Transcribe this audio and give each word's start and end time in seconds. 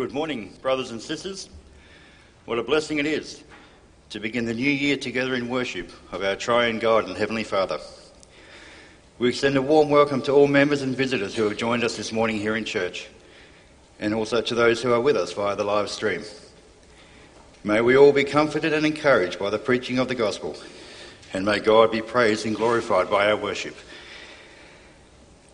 Good 0.00 0.14
morning, 0.14 0.54
brothers 0.62 0.92
and 0.92 1.02
sisters. 1.02 1.50
What 2.46 2.58
a 2.58 2.62
blessing 2.62 2.96
it 2.96 3.04
is 3.04 3.44
to 4.08 4.18
begin 4.18 4.46
the 4.46 4.54
new 4.54 4.70
year 4.70 4.96
together 4.96 5.34
in 5.34 5.50
worship 5.50 5.92
of 6.10 6.24
our 6.24 6.36
triune 6.36 6.78
God 6.78 7.06
and 7.06 7.14
Heavenly 7.14 7.44
Father. 7.44 7.78
We 9.18 9.28
extend 9.28 9.58
a 9.58 9.62
warm 9.62 9.90
welcome 9.90 10.22
to 10.22 10.32
all 10.32 10.46
members 10.46 10.80
and 10.80 10.96
visitors 10.96 11.34
who 11.34 11.42
have 11.42 11.58
joined 11.58 11.84
us 11.84 11.98
this 11.98 12.12
morning 12.12 12.38
here 12.38 12.56
in 12.56 12.64
church, 12.64 13.08
and 13.98 14.14
also 14.14 14.40
to 14.40 14.54
those 14.54 14.80
who 14.80 14.90
are 14.90 15.02
with 15.02 15.18
us 15.18 15.34
via 15.34 15.54
the 15.54 15.64
live 15.64 15.90
stream. 15.90 16.22
May 17.62 17.82
we 17.82 17.98
all 17.98 18.12
be 18.12 18.24
comforted 18.24 18.72
and 18.72 18.86
encouraged 18.86 19.38
by 19.38 19.50
the 19.50 19.58
preaching 19.58 19.98
of 19.98 20.08
the 20.08 20.14
gospel, 20.14 20.56
and 21.34 21.44
may 21.44 21.58
God 21.58 21.92
be 21.92 22.00
praised 22.00 22.46
and 22.46 22.56
glorified 22.56 23.10
by 23.10 23.30
our 23.30 23.36
worship. 23.36 23.76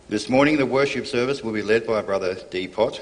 This 0.07 0.29
morning, 0.29 0.55
the 0.55 0.65
worship 0.65 1.05
service 1.05 1.43
will 1.43 1.51
be 1.51 1.61
led 1.61 1.85
by 1.85 2.01
Brother 2.01 2.37
D. 2.49 2.69
Pot. 2.69 3.01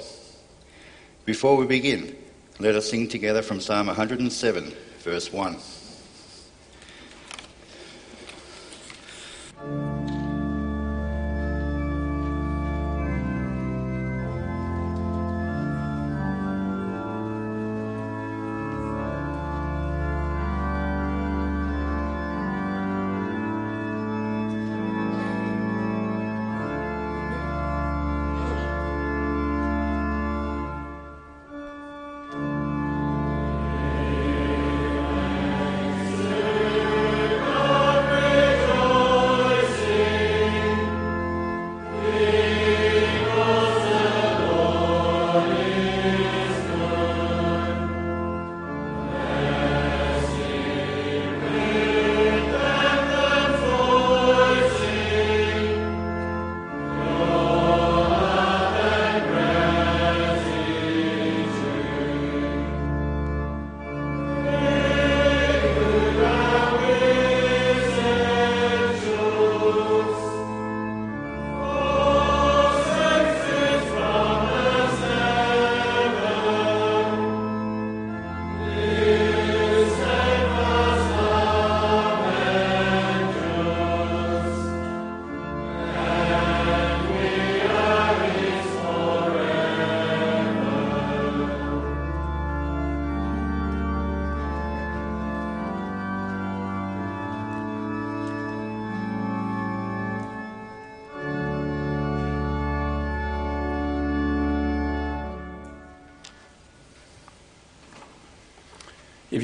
Before 1.26 1.58
we 1.58 1.66
begin, 1.66 2.16
let 2.60 2.76
us 2.76 2.88
sing 2.88 3.08
together 3.08 3.42
from 3.42 3.60
Psalm 3.60 3.88
107, 3.88 4.72
verse 5.00 5.34
1. 5.34 5.58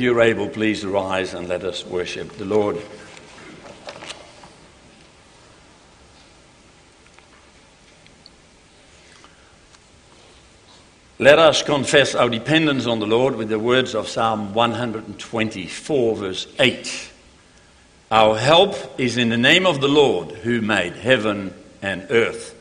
If 0.01 0.05
you're 0.05 0.21
able, 0.21 0.49
please 0.49 0.83
rise 0.83 1.35
and 1.35 1.47
let 1.47 1.63
us 1.63 1.85
worship 1.85 2.35
the 2.37 2.43
Lord. 2.43 2.81
Let 11.19 11.37
us 11.37 11.61
confess 11.61 12.15
our 12.15 12.29
dependence 12.29 12.87
on 12.87 12.97
the 12.97 13.05
Lord 13.05 13.35
with 13.35 13.49
the 13.49 13.59
words 13.59 13.93
of 13.93 14.07
Psalm 14.07 14.55
124, 14.55 16.15
verse 16.15 16.47
8. 16.57 17.11
Our 18.09 18.39
help 18.39 18.99
is 18.99 19.17
in 19.17 19.29
the 19.29 19.37
name 19.37 19.67
of 19.67 19.81
the 19.81 19.87
Lord 19.87 20.31
who 20.31 20.61
made 20.61 20.93
heaven 20.93 21.53
and 21.83 22.07
earth. 22.09 22.59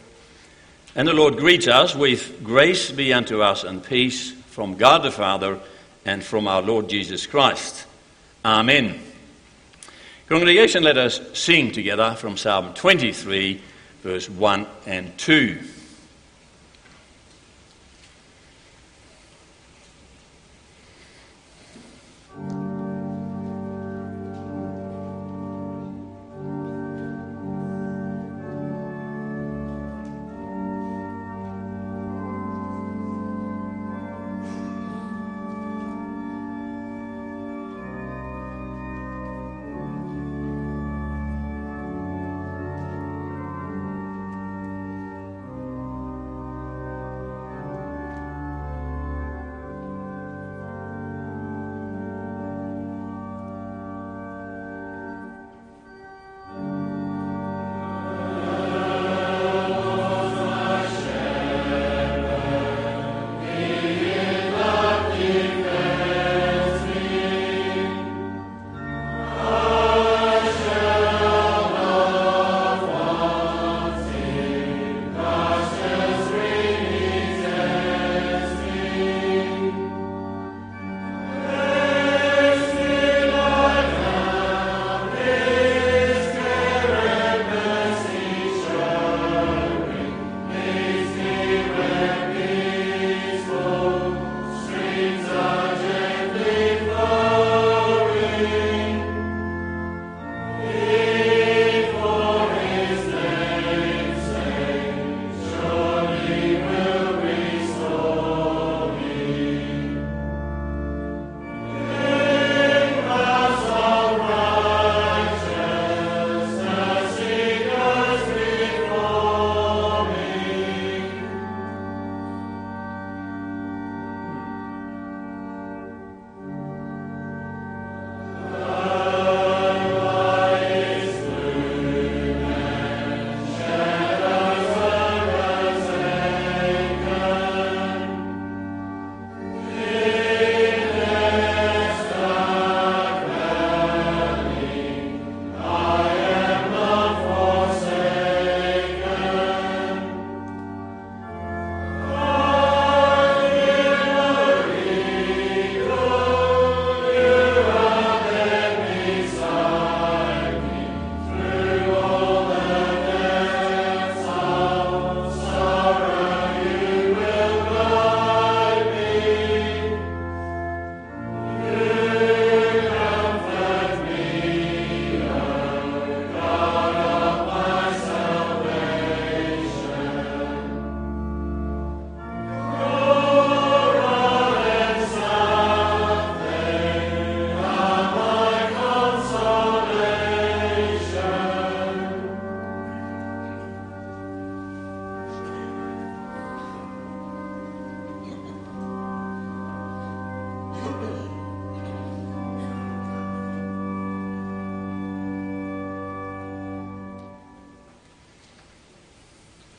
And 0.94 1.08
the 1.08 1.14
Lord 1.14 1.38
greets 1.38 1.68
us 1.68 1.94
with 1.94 2.44
grace 2.44 2.90
be 2.90 3.14
unto 3.14 3.40
us 3.40 3.64
and 3.64 3.82
peace 3.82 4.30
from 4.30 4.76
God 4.76 5.04
the 5.04 5.10
Father 5.10 5.58
and 6.10 6.25
from 6.25 6.48
our 6.48 6.60
Lord 6.60 6.88
Jesus 6.88 7.25
Christ. 7.25 7.87
Amen. 8.44 8.98
Congregation, 10.28 10.82
let 10.82 10.98
us 10.98 11.21
sing 11.34 11.71
together 11.71 12.16
from 12.16 12.37
Psalm 12.37 12.75
23, 12.75 13.60
verse 14.03 14.28
1 14.28 14.66
and 14.87 15.16
2. 15.19 15.60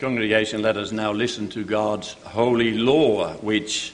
Congregation, 0.02 0.64
let 0.64 0.78
us 0.78 0.92
now 0.92 1.12
listen 1.12 1.48
to 1.50 1.64
God's 1.64 2.14
holy 2.24 2.72
law, 2.72 3.34
which 3.34 3.94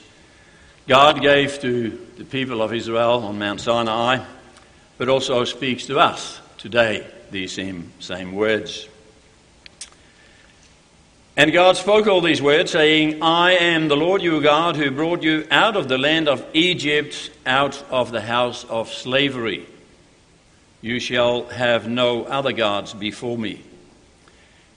God 0.86 1.20
gave 1.20 1.60
to 1.60 1.90
the 2.16 2.24
people 2.24 2.62
of 2.62 2.72
Israel 2.72 3.24
on 3.24 3.38
Mount 3.38 3.60
Sinai, 3.60 4.24
but 4.96 5.10
also 5.10 5.44
speaks 5.44 5.84
to 5.84 5.98
us 5.98 6.40
today, 6.56 7.06
these 7.30 7.52
same, 7.52 7.92
same 8.00 8.32
words. 8.32 8.88
And 11.36 11.52
God 11.52 11.76
spoke 11.76 12.06
all 12.06 12.22
these 12.22 12.40
words, 12.40 12.70
saying, 12.70 13.22
I 13.22 13.58
am 13.58 13.88
the 13.88 13.96
Lord 13.96 14.22
your 14.22 14.40
God 14.40 14.76
who 14.76 14.90
brought 14.90 15.22
you 15.22 15.46
out 15.50 15.76
of 15.76 15.88
the 15.88 15.98
land 15.98 16.26
of 16.26 16.42
Egypt, 16.54 17.30
out 17.44 17.84
of 17.90 18.12
the 18.12 18.22
house 18.22 18.64
of 18.64 18.90
slavery. 18.90 19.66
You 20.80 21.00
shall 21.00 21.48
have 21.48 21.86
no 21.86 22.24
other 22.24 22.52
gods 22.52 22.94
before 22.94 23.36
me. 23.36 23.62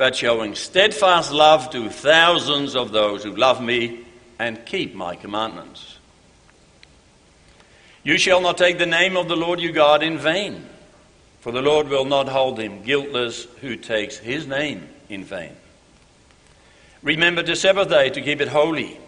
but 0.00 0.16
showing 0.16 0.54
steadfast 0.54 1.30
love 1.30 1.68
to 1.68 1.90
thousands 1.90 2.74
of 2.74 2.90
those 2.90 3.22
who 3.22 3.36
love 3.36 3.62
me 3.62 4.00
and 4.38 4.64
keep 4.64 4.94
my 4.94 5.14
commandments. 5.14 5.98
You 8.02 8.16
shall 8.16 8.40
not 8.40 8.56
take 8.56 8.78
the 8.78 8.86
name 8.86 9.18
of 9.18 9.28
the 9.28 9.36
Lord 9.36 9.60
your 9.60 9.72
God 9.72 10.02
in 10.02 10.16
vain, 10.16 10.64
for 11.40 11.52
the 11.52 11.60
Lord 11.60 11.88
will 11.88 12.06
not 12.06 12.30
hold 12.30 12.58
him 12.58 12.82
guiltless 12.82 13.44
who 13.60 13.76
takes 13.76 14.16
his 14.16 14.46
name 14.46 14.88
in 15.10 15.22
vain. 15.22 15.54
Remember 17.02 17.42
the 17.42 17.54
Sabbath 17.54 17.90
day 17.90 18.08
to 18.08 18.22
keep 18.22 18.40
it 18.40 18.48
holy. 18.48 18.98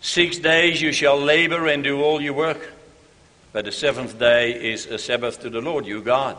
Six 0.00 0.38
days 0.38 0.80
you 0.80 0.92
shall 0.92 1.18
labor 1.18 1.66
and 1.66 1.82
do 1.82 2.00
all 2.00 2.20
your 2.20 2.34
work, 2.34 2.74
but 3.52 3.64
the 3.64 3.72
seventh 3.72 4.20
day 4.20 4.72
is 4.72 4.86
a 4.86 4.98
Sabbath 4.98 5.40
to 5.40 5.50
the 5.50 5.60
Lord 5.60 5.84
your 5.84 6.00
God. 6.00 6.38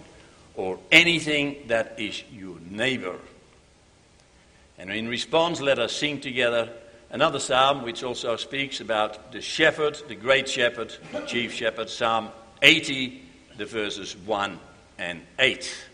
or 0.55 0.79
anything 0.91 1.63
that 1.67 1.95
is 1.99 2.23
your 2.31 2.57
neighbor. 2.69 3.17
And 4.77 4.91
in 4.91 5.07
response, 5.07 5.61
let 5.61 5.79
us 5.79 5.95
sing 5.95 6.21
together 6.21 6.69
another 7.11 7.39
psalm 7.39 7.83
which 7.83 8.03
also 8.03 8.35
speaks 8.35 8.79
about 8.79 9.31
the 9.31 9.41
shepherd, 9.41 10.01
the 10.07 10.15
great 10.15 10.49
shepherd, 10.49 10.95
the 11.11 11.21
chief 11.21 11.53
shepherd, 11.53 11.89
Psalm 11.89 12.29
80, 12.61 13.21
the 13.57 13.65
verses 13.65 14.15
1 14.17 14.59
and 14.97 15.21
8. 15.37 15.85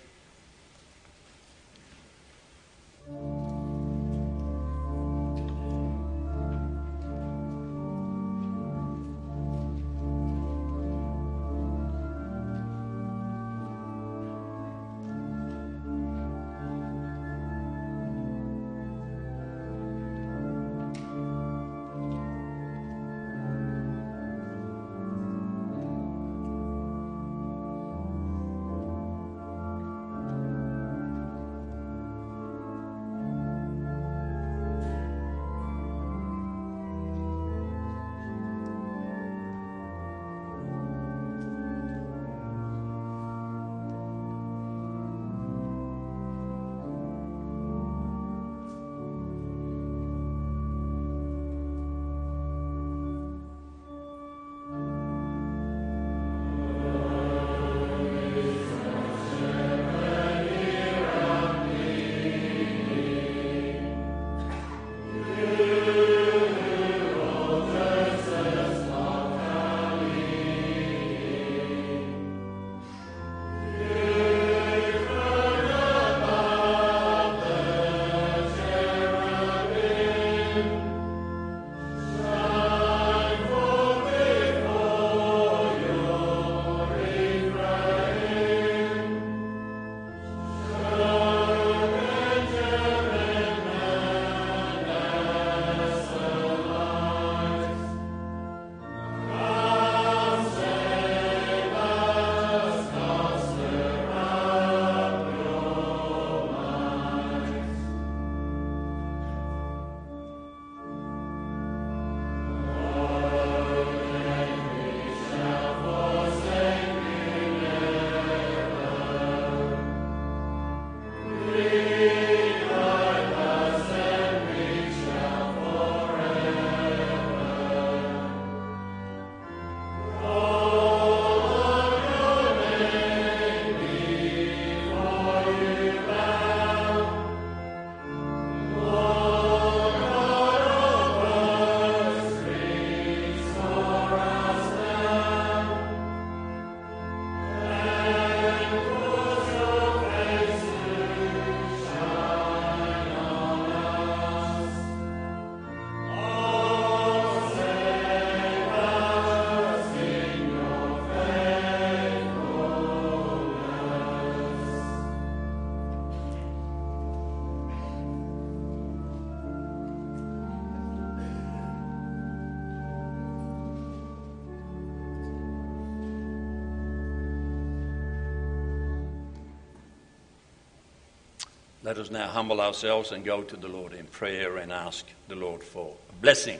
Let 181.87 181.99
us 181.99 182.11
now 182.11 182.27
humble 182.27 182.59
ourselves 182.59 183.13
and 183.13 183.23
go 183.23 183.43
to 183.43 183.55
the 183.55 183.69
Lord 183.69 183.93
in 183.93 184.07
prayer 184.07 184.57
and 184.57 184.73
ask 184.73 185.05
the 185.29 185.35
Lord 185.35 185.63
for 185.63 185.95
a 186.09 186.13
blessing 186.21 186.59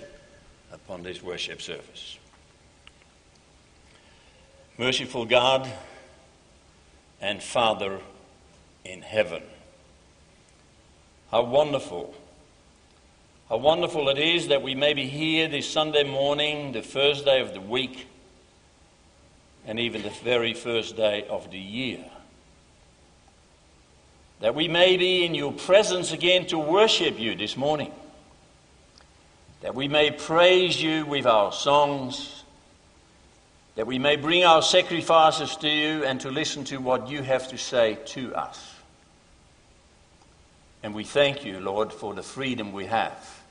upon 0.72 1.04
this 1.04 1.22
worship 1.22 1.62
service. 1.62 2.18
Merciful 4.78 5.26
God 5.26 5.70
and 7.20 7.44
Father 7.44 8.00
in 8.86 9.02
heaven, 9.02 9.44
how 11.30 11.44
wonderful, 11.44 12.16
how 13.50 13.58
wonderful 13.58 14.08
it 14.08 14.18
is 14.18 14.48
that 14.48 14.62
we 14.62 14.76
may 14.76 14.94
be 14.94 15.08
here 15.08 15.50
this 15.50 15.70
Sunday 15.70 16.06
morning, 16.06 16.72
the 16.72 16.82
first 16.82 17.26
day 17.26 17.42
of 17.42 17.54
the 17.54 17.60
week, 17.60 18.08
and 19.66 19.78
even 19.78 20.04
the 20.04 20.10
very 20.24 20.54
first 20.54 20.96
day 20.96 21.28
of 21.30 21.52
the 21.52 21.60
year 21.60 22.06
that 24.40 24.54
we 24.54 24.68
may 24.68 24.98
be 24.98 25.26
in 25.26 25.34
your 25.34 25.52
presence 25.52 26.12
again 26.12 26.46
to 26.48 26.60
worship 26.60 27.20
you 27.20 27.36
this 27.36 27.58
morning, 27.58 27.92
that 29.62 29.74
we 29.74 29.88
may 29.88 30.12
praise 30.12 30.82
you 30.82 31.06
with 31.06 31.26
our 31.26 31.52
songs, 31.52 32.44
that 33.76 33.88
we 33.88 34.00
may 34.00 34.16
bring 34.16 34.44
our 34.44 34.62
sacrifices 34.62 35.56
to 35.58 35.70
you 35.70 36.04
and 36.04 36.22
to 36.22 36.30
listen 36.30 36.64
to 36.66 36.78
what 36.78 37.10
you 37.10 37.22
have 37.24 37.48
to 37.50 37.58
say 37.58 37.98
to 38.06 38.34
us. 38.36 38.76
And 40.84 40.94
we 40.94 41.04
thank 41.04 41.44
you, 41.44 41.60
Lord, 41.60 41.92
for 41.92 42.14
the 42.14 42.24
freedom 42.24 42.72
we 42.72 42.86
have. 42.86 43.44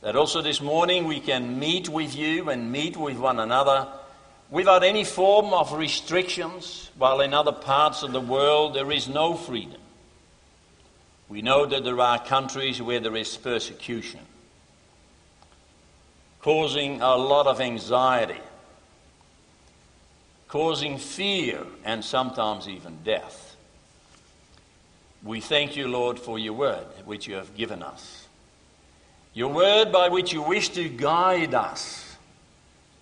That 0.00 0.16
also 0.16 0.42
this 0.42 0.60
morning 0.60 1.06
we 1.06 1.20
can 1.20 1.58
meet 1.58 1.88
with 1.88 2.16
you 2.16 2.50
and 2.50 2.72
meet 2.72 2.96
with 2.96 3.18
one 3.18 3.38
another 3.38 3.88
without 4.54 4.84
any 4.84 5.02
form 5.02 5.52
of 5.52 5.72
restrictions, 5.72 6.88
while 6.96 7.20
in 7.20 7.34
other 7.34 7.50
parts 7.50 8.04
of 8.04 8.12
the 8.12 8.20
world 8.20 8.72
there 8.72 8.92
is 8.92 9.08
no 9.08 9.34
freedom. 9.34 9.80
We 11.28 11.42
know 11.42 11.66
that 11.66 11.82
there 11.82 11.98
are 11.98 12.24
countries 12.24 12.80
where 12.80 13.00
there 13.00 13.16
is 13.16 13.36
persecution, 13.36 14.20
causing 16.40 17.02
a 17.02 17.16
lot 17.16 17.48
of 17.48 17.60
anxiety, 17.60 18.40
causing 20.46 20.98
fear, 20.98 21.66
and 21.84 22.04
sometimes 22.04 22.68
even 22.68 22.98
death. 23.02 23.56
We 25.24 25.40
thank 25.40 25.74
you, 25.74 25.88
Lord, 25.88 26.16
for 26.16 26.38
your 26.38 26.52
word 26.52 26.86
which 27.04 27.26
you 27.26 27.34
have 27.34 27.56
given 27.56 27.82
us. 27.82 28.28
Your 29.32 29.52
word 29.52 29.90
by 29.90 30.10
which 30.10 30.32
you 30.32 30.42
wish 30.42 30.68
to 30.68 30.88
guide 30.88 31.54
us 31.54 32.03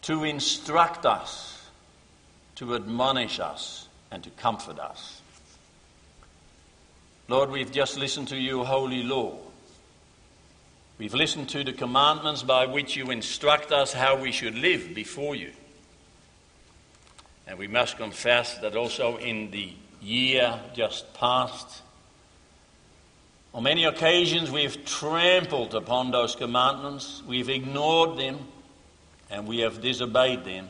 to 0.02 0.24
instruct 0.24 1.06
us, 1.06 1.68
to 2.56 2.74
admonish 2.74 3.40
us, 3.40 3.88
and 4.10 4.22
to 4.22 4.30
comfort 4.30 4.78
us. 4.78 5.20
Lord, 7.28 7.50
we've 7.50 7.72
just 7.72 7.96
listened 7.96 8.28
to 8.28 8.36
your 8.36 8.66
holy 8.66 9.02
law. 9.02 9.38
We've 10.98 11.14
listened 11.14 11.48
to 11.50 11.64
the 11.64 11.72
commandments 11.72 12.42
by 12.42 12.66
which 12.66 12.96
you 12.96 13.10
instruct 13.10 13.72
us 13.72 13.92
how 13.92 14.20
we 14.20 14.32
should 14.32 14.54
live 14.54 14.94
before 14.94 15.34
you. 15.34 15.50
And 17.46 17.58
we 17.58 17.68
must 17.68 17.96
confess 17.96 18.58
that 18.58 18.76
also 18.76 19.16
in 19.16 19.50
the 19.50 19.72
year 20.00 20.60
just 20.74 21.12
past, 21.14 21.82
on 23.54 23.62
many 23.64 23.84
occasions 23.84 24.50
we've 24.50 24.84
trampled 24.84 25.74
upon 25.74 26.10
those 26.10 26.34
commandments, 26.34 27.22
we've 27.26 27.50
ignored 27.50 28.18
them, 28.18 28.38
and 29.32 29.46
we 29.46 29.60
have 29.60 29.80
disobeyed 29.80 30.44
them. 30.44 30.68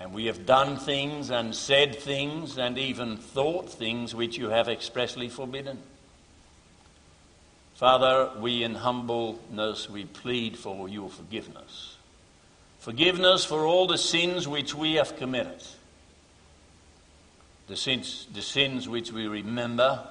And 0.00 0.12
we 0.12 0.26
have 0.26 0.44
done 0.44 0.76
things 0.76 1.30
and 1.30 1.54
said 1.54 1.94
things 1.94 2.58
and 2.58 2.76
even 2.76 3.16
thought 3.16 3.70
things 3.70 4.14
which 4.14 4.36
you 4.36 4.48
have 4.48 4.68
expressly 4.68 5.28
forbidden. 5.28 5.78
Father, 7.74 8.30
we 8.40 8.64
in 8.64 8.74
humbleness 8.74 9.88
we 9.88 10.04
plead 10.04 10.56
for 10.56 10.88
your 10.88 11.10
forgiveness. 11.10 11.96
Forgiveness 12.80 13.44
for 13.44 13.66
all 13.66 13.86
the 13.86 13.98
sins 13.98 14.48
which 14.48 14.74
we 14.74 14.94
have 14.94 15.16
committed. 15.16 15.62
The 17.66 17.76
sins, 17.76 18.26
the 18.32 18.42
sins 18.42 18.88
which 18.88 19.12
we 19.12 19.26
remember, 19.26 20.06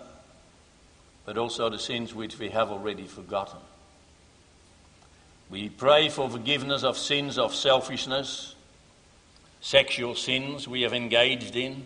but 1.26 1.38
also 1.38 1.70
the 1.70 1.80
sins 1.80 2.14
which 2.14 2.40
we 2.40 2.50
have 2.50 2.72
already 2.72 3.06
forgotten. 3.06 3.60
We 5.54 5.70
pray 5.70 6.10
for 6.10 6.28
forgiveness 6.32 6.84
of 6.84 6.98
sins 6.98 7.38
of 7.38 7.54
selfishness, 7.54 8.56
sexual 9.62 10.16
sins 10.16 10.68
we 10.68 10.82
have 10.82 10.94
engaged 10.94 11.56
in, 11.56 11.86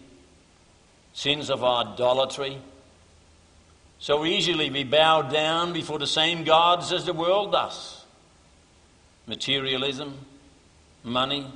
sins 1.12 1.50
of 1.50 1.65
idolatry. 1.65 2.59
So 4.00 4.24
easily 4.24 4.69
we 4.69 4.86
bow 4.86 5.24
down 5.24 5.74
before 5.74 6.00
the 6.00 6.07
same 6.07 6.45
gods 6.45 6.93
as 6.93 7.03
the 7.03 7.12
world 7.12 7.51
does 7.51 8.05
materialism, 9.27 10.17
money, 11.03 11.51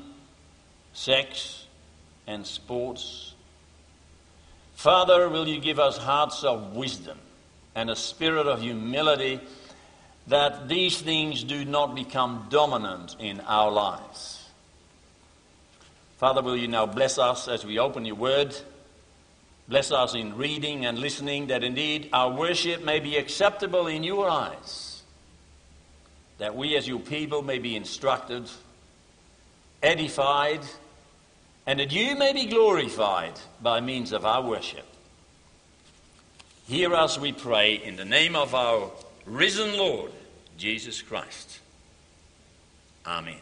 sex, 0.91 1.65
and 2.27 2.45
sports. 2.45 3.35
Father, 4.75 5.29
will 5.29 5.47
you 5.47 5.61
give 5.61 5.79
us 5.79 5.97
hearts 5.97 6.43
of 6.43 6.75
wisdom 6.75 7.17
and 7.73 7.89
a 7.89 7.95
spirit 7.95 8.47
of 8.47 8.59
humility? 8.59 9.39
That 10.27 10.67
these 10.67 11.01
things 11.01 11.43
do 11.43 11.65
not 11.65 11.95
become 11.95 12.47
dominant 12.49 13.15
in 13.19 13.39
our 13.41 13.71
lives. 13.71 14.49
Father, 16.17 16.41
will 16.41 16.55
you 16.55 16.67
now 16.67 16.85
bless 16.85 17.17
us 17.17 17.47
as 17.47 17.65
we 17.65 17.79
open 17.79 18.05
your 18.05 18.15
word? 18.15 18.55
Bless 19.67 19.91
us 19.91 20.13
in 20.13 20.37
reading 20.37 20.85
and 20.85 20.99
listening, 20.99 21.47
that 21.47 21.63
indeed 21.63 22.09
our 22.13 22.29
worship 22.31 22.83
may 22.83 22.99
be 22.99 23.17
acceptable 23.17 23.87
in 23.87 24.03
your 24.03 24.29
eyes. 24.29 25.01
That 26.37 26.55
we 26.55 26.75
as 26.75 26.87
your 26.87 26.99
people 26.99 27.41
may 27.41 27.57
be 27.57 27.75
instructed, 27.75 28.49
edified, 29.81 30.61
and 31.65 31.79
that 31.79 31.91
you 31.91 32.15
may 32.15 32.33
be 32.33 32.45
glorified 32.45 33.39
by 33.61 33.79
means 33.79 34.11
of 34.11 34.25
our 34.25 34.41
worship. 34.43 34.85
Hear 36.67 36.93
us, 36.93 37.17
we 37.17 37.31
pray, 37.31 37.75
in 37.75 37.95
the 37.95 38.05
name 38.05 38.35
of 38.35 38.53
our 38.53 38.91
risen 39.31 39.77
Lord, 39.77 40.11
Jesus 40.57 41.01
Christ. 41.01 41.59
Amen. 43.05 43.39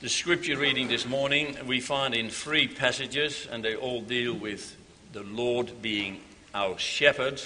The 0.00 0.08
scripture 0.08 0.56
reading 0.56 0.88
this 0.88 1.06
morning 1.06 1.54
we 1.66 1.80
find 1.80 2.14
in 2.14 2.30
three 2.30 2.66
passages, 2.66 3.46
and 3.50 3.62
they 3.62 3.76
all 3.76 4.00
deal 4.00 4.32
with 4.34 4.74
the 5.12 5.22
Lord 5.22 5.82
being 5.82 6.20
our 6.54 6.78
shepherd, 6.78 7.42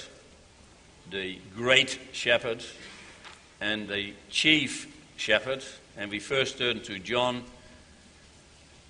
the 1.11 1.39
great 1.57 1.99
shepherd, 2.13 2.65
and 3.61 3.89
the 3.89 4.15
chief 4.31 4.87
shepherd. 5.17 5.65
And 5.97 6.09
we 6.09 6.21
first 6.21 6.57
turn 6.57 6.83
to 6.83 7.01
John, 7.01 7.43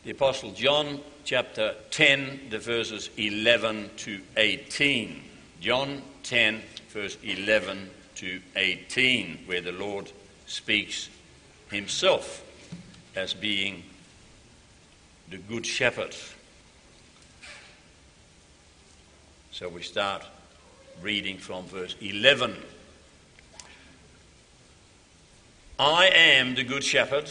the 0.04 0.10
Apostle 0.10 0.52
John, 0.52 1.00
chapter 1.24 1.74
10, 1.90 2.50
the 2.50 2.58
verses 2.58 3.08
11 3.16 3.90
to 3.96 4.20
18. 4.36 5.22
John 5.60 6.02
10, 6.22 6.62
verse 6.90 7.16
11 7.22 7.90
to 8.16 8.40
18, 8.54 9.40
where 9.46 9.60
the 9.60 9.72
Lord 9.72 10.10
speaks 10.46 11.08
himself 11.70 12.44
as 13.14 13.34
being 13.34 13.82
the 15.30 15.38
good 15.38 15.66
shepherd. 15.66 16.14
So 19.50 19.68
we 19.68 19.82
start 19.82 20.22
reading 21.02 21.38
from 21.38 21.64
verse 21.64 21.96
11. 22.00 22.56
I 25.78 26.08
am 26.08 26.54
the 26.54 26.64
good 26.64 26.84
shepherd. 26.84 27.30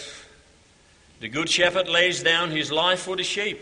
The 1.20 1.30
good 1.30 1.50
shepherd 1.50 1.88
lays 1.88 2.22
down 2.22 2.52
his 2.52 2.72
life 2.72 3.02
for 3.02 3.16
the 3.16 3.24
sheep. 3.24 3.62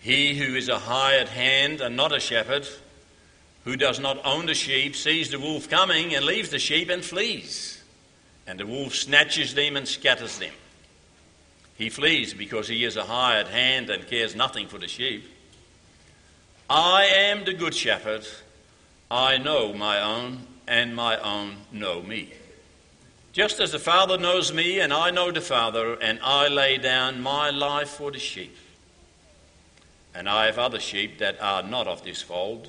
He 0.00 0.34
who 0.38 0.54
is 0.54 0.68
a 0.68 0.78
hired 0.78 1.28
hand 1.28 1.80
and 1.80 1.96
not 1.96 2.12
a 2.12 2.20
shepherd, 2.20 2.66
who 3.64 3.76
does 3.76 4.00
not 4.00 4.24
own 4.24 4.46
the 4.46 4.54
sheep 4.54 4.96
sees 4.96 5.30
the 5.30 5.38
wolf 5.38 5.68
coming 5.68 6.14
and 6.14 6.24
leaves 6.24 6.50
the 6.50 6.58
sheep 6.58 6.88
and 6.88 7.04
flees. 7.04 7.82
And 8.46 8.58
the 8.58 8.66
wolf 8.66 8.94
snatches 8.94 9.54
them 9.54 9.76
and 9.76 9.86
scatters 9.86 10.38
them. 10.38 10.54
He 11.76 11.88
flees 11.88 12.34
because 12.34 12.68
he 12.68 12.84
is 12.84 12.96
a 12.96 13.04
hired 13.04 13.48
hand 13.48 13.90
and 13.90 14.06
cares 14.06 14.34
nothing 14.34 14.66
for 14.66 14.78
the 14.78 14.88
sheep. 14.88 15.24
I 16.68 17.04
am 17.04 17.44
the 17.44 17.54
good 17.54 17.74
shepherd. 17.74 18.26
I 19.10 19.38
know 19.38 19.72
my 19.72 20.00
own, 20.00 20.46
and 20.68 20.94
my 20.94 21.16
own 21.18 21.56
know 21.72 22.00
me. 22.02 22.32
Just 23.32 23.60
as 23.60 23.72
the 23.72 23.78
Father 23.78 24.18
knows 24.18 24.52
me, 24.52 24.80
and 24.80 24.92
I 24.92 25.10
know 25.10 25.30
the 25.32 25.40
Father, 25.40 25.94
and 25.94 26.20
I 26.22 26.48
lay 26.48 26.78
down 26.78 27.20
my 27.20 27.50
life 27.50 27.90
for 27.90 28.10
the 28.10 28.18
sheep. 28.18 28.56
And 30.14 30.28
I 30.28 30.46
have 30.46 30.58
other 30.58 30.80
sheep 30.80 31.18
that 31.18 31.40
are 31.40 31.62
not 31.62 31.86
of 31.86 32.04
this 32.04 32.22
fold. 32.22 32.68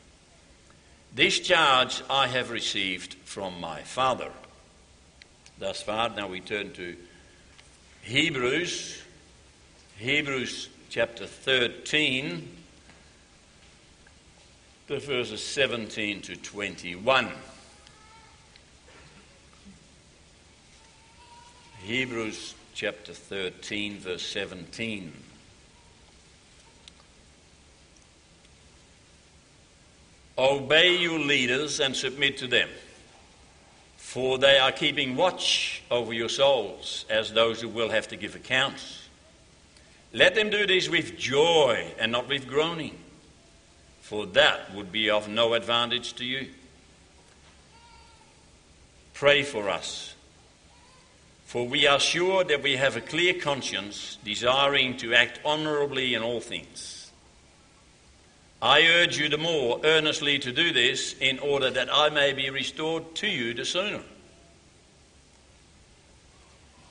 This 1.13 1.39
charge 1.39 2.01
I 2.09 2.27
have 2.27 2.51
received 2.51 3.15
from 3.25 3.59
my 3.59 3.81
Father. 3.81 4.31
Thus 5.59 5.81
far, 5.81 6.09
now 6.09 6.29
we 6.29 6.39
turn 6.39 6.71
to 6.73 6.95
Hebrews, 8.01 9.01
Hebrews 9.97 10.69
chapter 10.89 11.27
13, 11.27 12.47
the 14.87 14.99
verses 14.99 15.43
17 15.45 16.21
to 16.21 16.35
21. 16.37 17.27
Hebrews 21.83 22.55
chapter 22.73 23.13
13, 23.13 23.99
verse 23.99 24.25
17. 24.25 25.11
Obey 30.41 30.97
your 30.97 31.19
leaders 31.19 31.79
and 31.79 31.95
submit 31.95 32.37
to 32.37 32.47
them, 32.47 32.67
for 33.95 34.39
they 34.39 34.57
are 34.57 34.71
keeping 34.71 35.15
watch 35.15 35.83
over 35.91 36.13
your 36.13 36.29
souls 36.29 37.05
as 37.11 37.31
those 37.31 37.61
who 37.61 37.69
will 37.69 37.89
have 37.89 38.07
to 38.07 38.15
give 38.15 38.35
accounts. 38.35 39.07
Let 40.13 40.33
them 40.33 40.49
do 40.49 40.65
this 40.65 40.89
with 40.89 41.15
joy 41.15 41.93
and 41.99 42.11
not 42.11 42.27
with 42.27 42.47
groaning, 42.47 42.97
for 44.01 44.25
that 44.25 44.73
would 44.73 44.91
be 44.91 45.11
of 45.11 45.29
no 45.29 45.53
advantage 45.53 46.15
to 46.15 46.25
you. 46.25 46.47
Pray 49.13 49.43
for 49.43 49.69
us, 49.69 50.15
for 51.45 51.67
we 51.67 51.85
are 51.85 51.99
sure 51.99 52.43
that 52.45 52.63
we 52.63 52.77
have 52.77 52.97
a 52.97 53.01
clear 53.01 53.35
conscience, 53.35 54.17
desiring 54.23 54.97
to 54.97 55.13
act 55.13 55.39
honorably 55.45 56.15
in 56.15 56.23
all 56.23 56.41
things. 56.41 57.00
I 58.61 58.83
urge 58.83 59.17
you 59.17 59.27
the 59.27 59.39
more 59.39 59.79
earnestly 59.83 60.37
to 60.39 60.51
do 60.51 60.71
this 60.71 61.15
in 61.19 61.39
order 61.39 61.71
that 61.71 61.89
I 61.91 62.09
may 62.09 62.33
be 62.33 62.51
restored 62.51 63.15
to 63.15 63.27
you 63.27 63.55
the 63.55 63.65
sooner. 63.65 64.01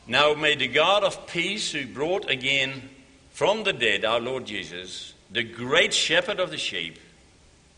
Now 0.08 0.34
may 0.34 0.56
the 0.56 0.66
God 0.66 1.04
of 1.04 1.28
peace, 1.28 1.70
who 1.70 1.86
brought 1.86 2.28
again 2.28 2.90
from 3.30 3.62
the 3.62 3.72
dead 3.72 4.04
our 4.04 4.18
Lord 4.18 4.46
Jesus, 4.46 5.14
the 5.30 5.44
great 5.44 5.94
shepherd 5.94 6.40
of 6.40 6.50
the 6.50 6.58
sheep, 6.58 6.98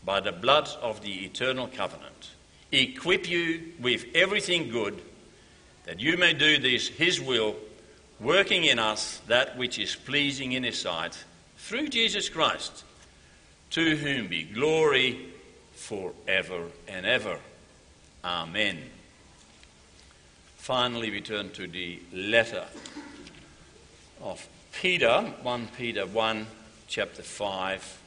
by 0.03 0.19
the 0.19 0.31
blood 0.31 0.69
of 0.81 1.01
the 1.01 1.25
eternal 1.25 1.67
covenant, 1.67 2.31
equip 2.71 3.29
you 3.29 3.73
with 3.79 4.05
everything 4.15 4.69
good, 4.69 4.99
that 5.85 5.99
you 5.99 6.17
may 6.17 6.33
do 6.33 6.57
this, 6.57 6.87
his 6.87 7.21
will, 7.21 7.55
working 8.19 8.63
in 8.63 8.79
us 8.79 9.21
that 9.27 9.55
which 9.55 9.77
is 9.77 9.95
pleasing 9.95 10.53
in 10.53 10.63
his 10.63 10.81
sight, 10.81 11.23
through 11.57 11.89
Jesus 11.89 12.27
Christ 12.27 12.83
to 13.73 13.95
whom 13.97 14.27
be 14.27 14.43
glory 14.43 15.19
forever 15.73 16.67
and 16.87 17.07
ever. 17.07 17.39
Amen. 18.23 18.77
Finally, 20.57 21.09
we 21.09 21.19
turn 21.21 21.49
to 21.49 21.65
the 21.65 21.99
letter 22.13 22.65
of 24.21 24.47
Peter, 24.79 25.21
1 25.41 25.67
Peter 25.75 26.05
1, 26.05 26.45
chapter 26.87 27.23
5, 27.23 28.01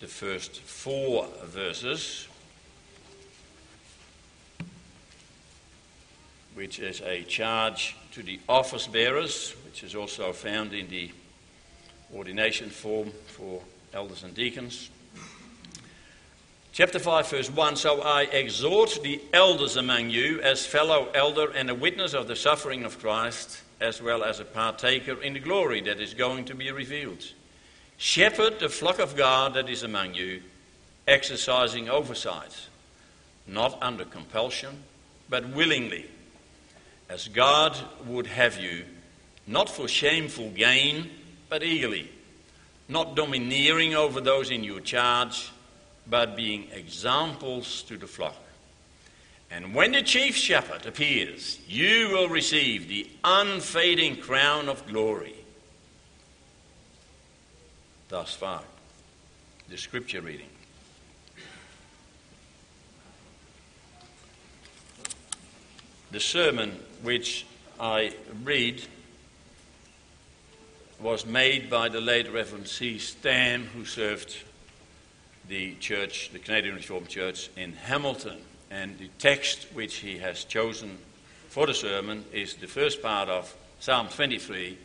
the 0.00 0.06
first 0.06 0.60
four 0.60 1.26
verses, 1.44 2.28
which 6.52 6.78
is 6.78 7.00
a 7.00 7.22
charge 7.22 7.96
to 8.12 8.22
the 8.22 8.38
office 8.46 8.88
bearers, 8.88 9.54
which 9.64 9.84
is 9.84 9.94
also 9.94 10.34
found 10.34 10.74
in 10.74 10.86
the 10.90 11.10
ordination 12.14 12.68
form 12.68 13.10
for 13.28 13.62
elders 13.94 14.22
and 14.22 14.34
deacons. 14.34 14.90
Chapter 16.72 16.98
5, 16.98 17.28
verse 17.28 17.50
1 17.50 17.76
So 17.76 18.00
I 18.00 18.22
exhort 18.22 18.98
the 19.02 19.20
elders 19.32 19.76
among 19.76 20.08
you 20.08 20.40
as 20.40 20.64
fellow 20.64 21.08
elder 21.14 21.50
and 21.50 21.68
a 21.68 21.74
witness 21.74 22.14
of 22.14 22.28
the 22.28 22.36
suffering 22.36 22.84
of 22.84 22.98
Christ, 22.98 23.60
as 23.80 24.00
well 24.00 24.24
as 24.24 24.40
a 24.40 24.44
partaker 24.44 25.20
in 25.20 25.34
the 25.34 25.40
glory 25.40 25.82
that 25.82 26.00
is 26.00 26.14
going 26.14 26.46
to 26.46 26.54
be 26.54 26.70
revealed. 26.70 27.24
Shepherd 27.98 28.58
the 28.58 28.70
flock 28.70 28.98
of 28.98 29.16
God 29.16 29.54
that 29.54 29.68
is 29.68 29.82
among 29.82 30.14
you, 30.14 30.42
exercising 31.06 31.90
oversight, 31.90 32.68
not 33.46 33.76
under 33.82 34.06
compulsion, 34.06 34.82
but 35.28 35.48
willingly, 35.50 36.06
as 37.10 37.28
God 37.28 37.76
would 38.06 38.26
have 38.28 38.58
you, 38.58 38.84
not 39.46 39.68
for 39.68 39.86
shameful 39.88 40.50
gain, 40.50 41.10
but 41.50 41.62
eagerly 41.62 42.08
not 42.88 43.16
domineering 43.16 43.94
over 43.94 44.20
those 44.20 44.50
in 44.50 44.64
your 44.64 44.80
charge, 44.80 45.50
but 46.06 46.36
being 46.36 46.68
examples 46.72 47.82
to 47.84 47.96
the 47.96 48.06
flock. 48.06 48.36
And 49.50 49.74
when 49.74 49.92
the 49.92 50.02
chief 50.02 50.34
shepherd 50.34 50.86
appears, 50.86 51.60
you 51.68 52.08
will 52.10 52.28
receive 52.28 52.88
the 52.88 53.06
unfading 53.22 54.16
crown 54.16 54.68
of 54.68 54.86
glory. 54.86 55.34
Thus 58.08 58.34
far, 58.34 58.62
the 59.68 59.76
scripture 59.76 60.22
reading. 60.22 60.48
The 66.10 66.20
sermon 66.20 66.78
which 67.02 67.46
I 67.80 68.14
read 68.42 68.82
was 71.02 71.26
made 71.26 71.68
by 71.68 71.88
the 71.88 72.00
late 72.00 72.32
Reverend 72.32 72.68
C. 72.68 72.96
Stam, 72.98 73.64
who 73.66 73.84
served 73.84 74.36
the 75.48 75.74
church, 75.74 76.30
the 76.32 76.38
Canadian 76.38 76.76
Reformed 76.76 77.08
Church 77.08 77.50
in 77.56 77.72
Hamilton. 77.72 78.38
And 78.70 78.96
the 78.98 79.08
text 79.18 79.66
which 79.74 79.96
he 79.96 80.18
has 80.18 80.44
chosen 80.44 80.96
for 81.48 81.66
the 81.66 81.74
sermon 81.74 82.24
is 82.32 82.54
the 82.54 82.68
first 82.68 83.02
part 83.02 83.28
of 83.28 83.52
Psalm 83.80 84.08
23 84.08 84.78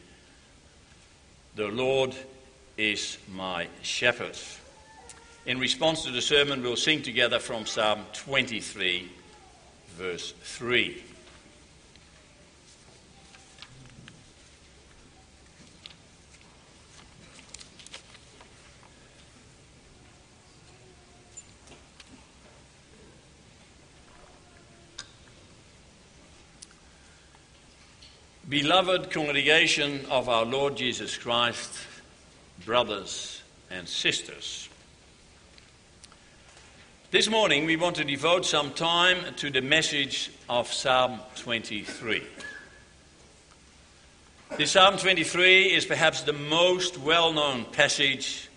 The 1.55 1.67
Lord 1.67 2.15
is 2.77 3.19
my 3.31 3.67
shepherd. 3.83 4.37
In 5.45 5.59
response 5.59 6.03
to 6.03 6.11
the 6.11 6.21
sermon, 6.21 6.63
we'll 6.63 6.75
sing 6.75 7.03
together 7.03 7.37
from 7.37 7.67
Psalm 7.67 7.99
23, 8.13 9.07
verse 9.95 10.33
3. 10.41 11.03
Beloved 28.49 29.11
congregation 29.11 30.05
of 30.09 30.29
our 30.29 30.45
Lord 30.45 30.77
Jesus 30.77 31.17
Christ, 31.17 31.69
brothers 32.63 33.41
and 33.69 33.85
sisters. 33.85 34.69
This 37.11 37.29
morning 37.29 37.65
we 37.65 37.75
want 37.75 37.97
to 37.97 38.05
devote 38.05 38.45
some 38.45 38.71
time 38.71 39.17
to 39.35 39.49
the 39.49 39.59
message 39.59 40.31
of 40.47 40.71
Psalm 40.71 41.19
23. 41.35 42.23
This 44.55 44.71
Psalm 44.71 44.95
23 44.95 45.73
is 45.73 45.83
perhaps 45.83 46.21
the 46.21 46.31
most 46.31 46.97
well 46.97 47.33
known 47.33 47.65
passage 47.65 48.47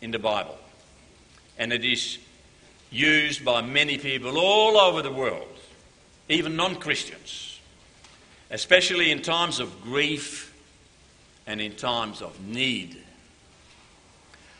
in 0.00 0.10
the 0.10 0.18
Bible, 0.18 0.56
and 1.58 1.70
it 1.70 1.84
is 1.84 2.16
used 2.90 3.44
by 3.44 3.60
many 3.60 3.98
people 3.98 4.38
all 4.38 4.78
over 4.78 5.02
the 5.02 5.12
world, 5.12 5.58
even 6.30 6.56
non 6.56 6.76
Christians 6.76 7.53
especially 8.54 9.10
in 9.10 9.20
times 9.20 9.58
of 9.58 9.82
grief 9.82 10.54
and 11.44 11.60
in 11.60 11.74
times 11.74 12.22
of 12.22 12.40
need. 12.46 12.96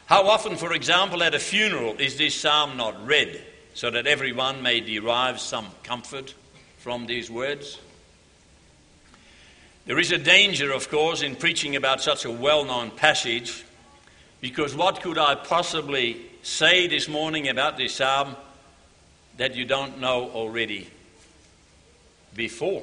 How 0.07 0.27
often, 0.27 0.57
for 0.57 0.73
example, 0.73 1.23
at 1.23 1.33
a 1.33 1.39
funeral 1.39 1.95
is 2.01 2.19
this 2.19 2.35
psalm 2.35 2.77
not 2.77 3.07
read 3.07 3.41
so 3.73 3.93
that 3.93 4.09
everyone 4.09 4.63
may 4.63 4.81
derive 4.81 5.39
some 5.39 5.69
comfort 5.85 6.35
from 6.79 7.07
these 7.07 7.31
words? 7.31 7.79
There 9.87 10.01
is 10.01 10.11
a 10.11 10.19
danger, 10.19 10.73
of 10.73 10.91
course, 10.91 11.23
in 11.23 11.37
preaching 11.37 11.77
about 11.77 12.03
such 12.03 12.25
a 12.25 12.31
well 12.33 12.65
known 12.65 12.91
passage 12.91 13.65
because 14.41 14.75
what 14.75 15.03
could 15.03 15.19
I 15.19 15.37
possibly 15.37 16.21
say 16.43 16.89
this 16.89 17.07
morning 17.07 17.49
about 17.49 17.77
this 17.77 17.95
psalm 17.95 18.35
that 19.37 19.55
you 19.55 19.65
don't 19.65 20.01
know 20.01 20.31
already 20.31 20.91
before? 22.35 22.83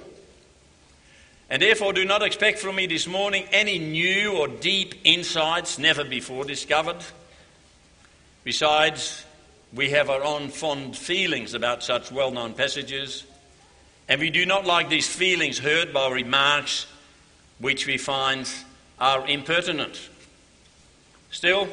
And 1.52 1.62
therefore, 1.62 1.92
do 1.92 2.06
not 2.06 2.24
expect 2.24 2.60
from 2.60 2.78
me 2.78 2.88
this 2.88 3.08
morning 3.08 3.46
any 3.52 3.78
new 3.78 4.38
or 4.38 4.48
deep 4.48 4.96
insights 5.04 5.78
never 5.78 6.06
before 6.06 6.46
discovered. 6.46 7.04
Besides, 8.46 9.26
we 9.74 9.90
have 9.90 10.10
our 10.10 10.24
own 10.24 10.48
fond 10.48 10.96
feelings 10.96 11.54
about 11.54 11.84
such 11.84 12.10
well 12.10 12.32
known 12.32 12.54
passages, 12.54 13.26
and 14.08 14.22
we 14.22 14.30
do 14.30 14.46
not 14.46 14.66
like 14.66 14.88
these 14.88 15.14
feelings 15.14 15.60
hurt 15.60 15.92
by 15.92 16.10
remarks 16.10 16.86
which 17.60 17.86
we 17.86 17.98
find 17.98 18.50
are 18.98 19.28
impertinent. 19.28 20.00
Still, 21.32 21.68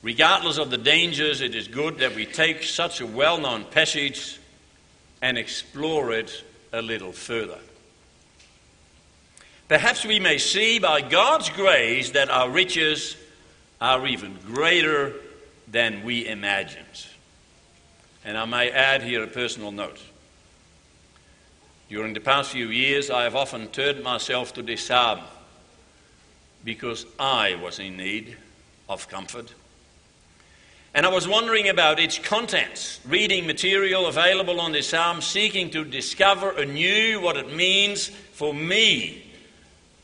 regardless 0.00 0.56
of 0.56 0.70
the 0.70 0.78
dangers, 0.78 1.42
it 1.42 1.54
is 1.54 1.68
good 1.68 1.98
that 1.98 2.14
we 2.14 2.24
take 2.24 2.62
such 2.62 3.02
a 3.02 3.06
well 3.06 3.36
known 3.36 3.66
passage 3.66 4.40
and 5.20 5.36
explore 5.36 6.10
it 6.10 6.42
a 6.72 6.80
little 6.80 7.12
further. 7.12 7.58
Perhaps 9.72 10.04
we 10.04 10.20
may 10.20 10.36
see 10.36 10.78
by 10.78 11.00
God's 11.00 11.48
grace 11.48 12.10
that 12.10 12.28
our 12.28 12.50
riches 12.50 13.16
are 13.80 14.06
even 14.06 14.36
greater 14.44 15.14
than 15.66 16.04
we 16.04 16.28
imagined. 16.28 17.06
And 18.22 18.36
I 18.36 18.44
may 18.44 18.70
add 18.70 19.02
here 19.02 19.24
a 19.24 19.26
personal 19.26 19.72
note. 19.72 19.98
During 21.88 22.12
the 22.12 22.20
past 22.20 22.50
few 22.50 22.68
years, 22.68 23.08
I 23.08 23.22
have 23.22 23.34
often 23.34 23.66
turned 23.68 24.04
myself 24.04 24.52
to 24.56 24.62
this 24.62 24.84
psalm 24.84 25.20
because 26.62 27.06
I 27.18 27.54
was 27.54 27.78
in 27.78 27.96
need 27.96 28.36
of 28.90 29.08
comfort. 29.08 29.54
And 30.92 31.06
I 31.06 31.08
was 31.08 31.26
wondering 31.26 31.70
about 31.70 31.98
its 31.98 32.18
contents, 32.18 33.00
reading 33.06 33.46
material 33.46 34.04
available 34.04 34.60
on 34.60 34.72
this 34.72 34.90
psalm, 34.90 35.22
seeking 35.22 35.70
to 35.70 35.82
discover 35.82 36.50
anew 36.50 37.22
what 37.22 37.38
it 37.38 37.56
means 37.56 38.08
for 38.08 38.52
me 38.52 39.21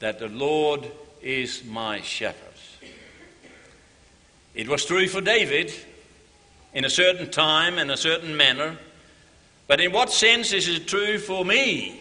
that 0.01 0.19
the 0.19 0.29
Lord 0.29 0.91
is 1.23 1.65
my 1.65 2.01
shepherd. 2.01 2.45
It 4.55 4.69
was 4.69 4.85
true 4.85 5.07
for 5.07 5.21
David 5.21 5.73
in 6.75 6.85
a 6.85 6.91
certain 6.91 7.31
time 7.31 7.79
and 7.79 7.91
a 7.93 7.97
certain 7.97 8.37
manner, 8.37 8.77
but 9.69 9.81
in 9.81 9.93
what 9.93 10.11
sense 10.11 10.53
is 10.53 10.69
it 10.69 10.89
true 10.89 11.19
for 11.19 11.45
me? 11.45 12.01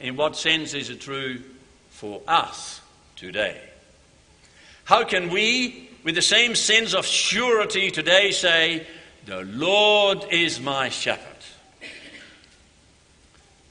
In 0.00 0.16
what 0.16 0.34
sense 0.34 0.72
is 0.72 0.88
it 0.88 1.02
true 1.02 1.42
for 1.90 2.22
us 2.26 2.80
today? 3.16 3.60
How 4.84 5.04
can 5.04 5.28
we, 5.28 5.90
with 6.02 6.14
the 6.14 6.22
same 6.22 6.54
sense 6.54 6.94
of 6.94 7.04
surety 7.04 7.90
today, 7.90 8.30
say, 8.30 8.86
The 9.26 9.42
Lord 9.42 10.24
is 10.30 10.60
my 10.60 10.88
shepherd? 10.88 11.27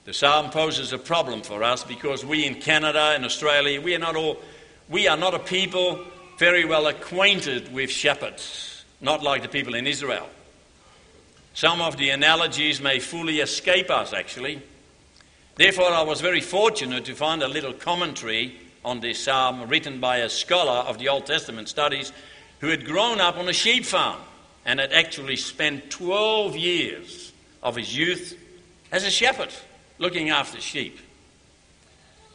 The 0.08 0.14
psalm 0.14 0.52
poses 0.52 0.94
a 0.94 0.98
problem 0.98 1.42
for 1.42 1.64
us 1.64 1.84
because 1.84 2.24
we 2.24 2.46
in 2.46 2.62
Canada 2.62 3.12
and 3.14 3.26
Australia, 3.26 3.82
we 3.82 3.94
are 3.94 4.00
not 4.00 4.16
all, 4.16 4.38
we 4.88 5.10
are 5.10 5.18
not 5.18 5.34
a 5.34 5.40
people 5.40 6.02
very 6.40 6.64
well 6.64 6.88
acquainted 6.88 7.74
with 7.74 7.92
shepherds, 7.92 8.86
not 9.02 9.22
like 9.22 9.42
the 9.42 9.50
people 9.50 9.76
in 9.76 9.86
Israel. 9.86 10.30
Some 11.54 11.82
of 11.82 11.98
the 11.98 12.12
analogies 12.12 12.80
may 12.80 13.00
fully 13.00 13.42
escape 13.42 13.92
us, 13.92 14.14
actually. 14.14 14.62
Therefore, 15.56 15.92
I 15.92 16.04
was 16.04 16.22
very 16.22 16.40
fortunate 16.40 17.04
to 17.04 17.14
find 17.14 17.44
a 17.44 17.50
little 17.50 17.74
commentary 17.74 18.58
on 18.86 19.02
this 19.02 19.22
psalm 19.22 19.68
written 19.68 20.00
by 20.00 20.20
a 20.20 20.30
scholar 20.30 20.88
of 20.88 21.00
the 21.00 21.10
Old 21.10 21.26
Testament 21.26 21.68
studies 21.68 22.14
who 22.60 22.70
had 22.70 22.86
grown 22.86 23.20
up 23.20 23.36
on 23.36 23.50
a 23.50 23.54
sheep 23.54 23.84
farm 23.84 24.22
and 24.66 24.80
had 24.80 24.94
actually 24.94 25.36
spent 25.36 25.92
12 25.92 26.56
years 26.56 27.34
of 27.62 27.76
his 27.76 27.94
youth 27.94 28.40
as 28.90 29.04
a 29.04 29.12
shepherd 29.12 29.54
looking 30.00 30.30
after 30.30 30.60
sheep. 30.60 31.00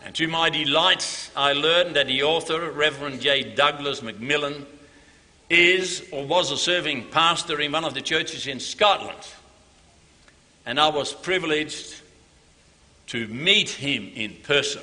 And 0.04 0.14
to 0.16 0.26
my 0.26 0.50
delight, 0.50 1.30
I 1.36 1.52
learned 1.52 1.96
that 1.96 2.08
the 2.08 2.24
author, 2.24 2.70
Reverend 2.70 3.20
J. 3.20 3.54
Douglas 3.54 4.02
Macmillan, 4.02 4.66
is 5.48 6.08
or 6.10 6.26
was 6.26 6.50
a 6.50 6.56
serving 6.56 7.08
pastor 7.10 7.60
in 7.60 7.72
one 7.72 7.84
of 7.84 7.94
the 7.94 8.00
churches 8.00 8.46
in 8.46 8.58
Scotland. 8.58 9.18
And 10.66 10.80
I 10.80 10.88
was 10.88 11.12
privileged 11.12 12.00
to 13.08 13.26
meet 13.28 13.68
him 13.68 14.10
in 14.14 14.34
person. 14.42 14.82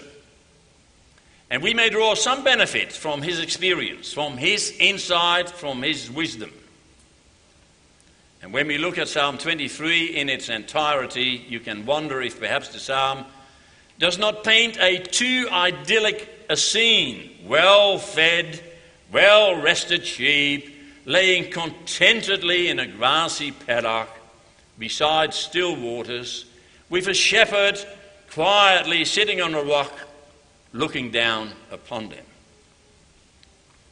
And 1.49 1.63
we 1.63 1.73
may 1.73 1.89
draw 1.89 2.13
some 2.13 2.43
benefit 2.43 2.91
from 2.93 3.21
his 3.21 3.39
experience, 3.39 4.13
from 4.13 4.37
his 4.37 4.75
insight, 4.79 5.49
from 5.49 5.81
his 5.81 6.11
wisdom. 6.11 6.51
And 8.41 8.53
when 8.53 8.67
we 8.67 8.77
look 8.77 8.97
at 8.97 9.09
Psalm 9.09 9.37
23 9.37 10.15
in 10.15 10.29
its 10.29 10.47
entirety, 10.49 11.45
you 11.49 11.59
can 11.59 11.85
wonder 11.85 12.21
if 12.21 12.39
perhaps 12.39 12.69
the 12.69 12.79
psalm 12.79 13.25
does 13.97 14.17
not 14.17 14.45
paint 14.45 14.77
a 14.79 14.99
too 14.99 15.49
idyllic 15.51 16.45
a 16.49 16.55
scene. 16.55 17.31
Well 17.45 17.99
fed, 17.99 18.61
well 19.11 19.61
rested 19.61 20.05
sheep 20.05 20.75
laying 21.05 21.51
contentedly 21.51 22.69
in 22.69 22.79
a 22.79 22.87
grassy 22.87 23.51
paddock 23.51 24.09
beside 24.77 25.33
still 25.33 25.75
waters, 25.75 26.45
with 26.89 27.07
a 27.07 27.13
shepherd 27.13 27.77
quietly 28.31 29.03
sitting 29.03 29.41
on 29.41 29.53
a 29.53 29.63
rock 29.63 29.91
looking 30.71 31.11
down 31.11 31.49
upon 31.71 32.09
them, 32.09 32.25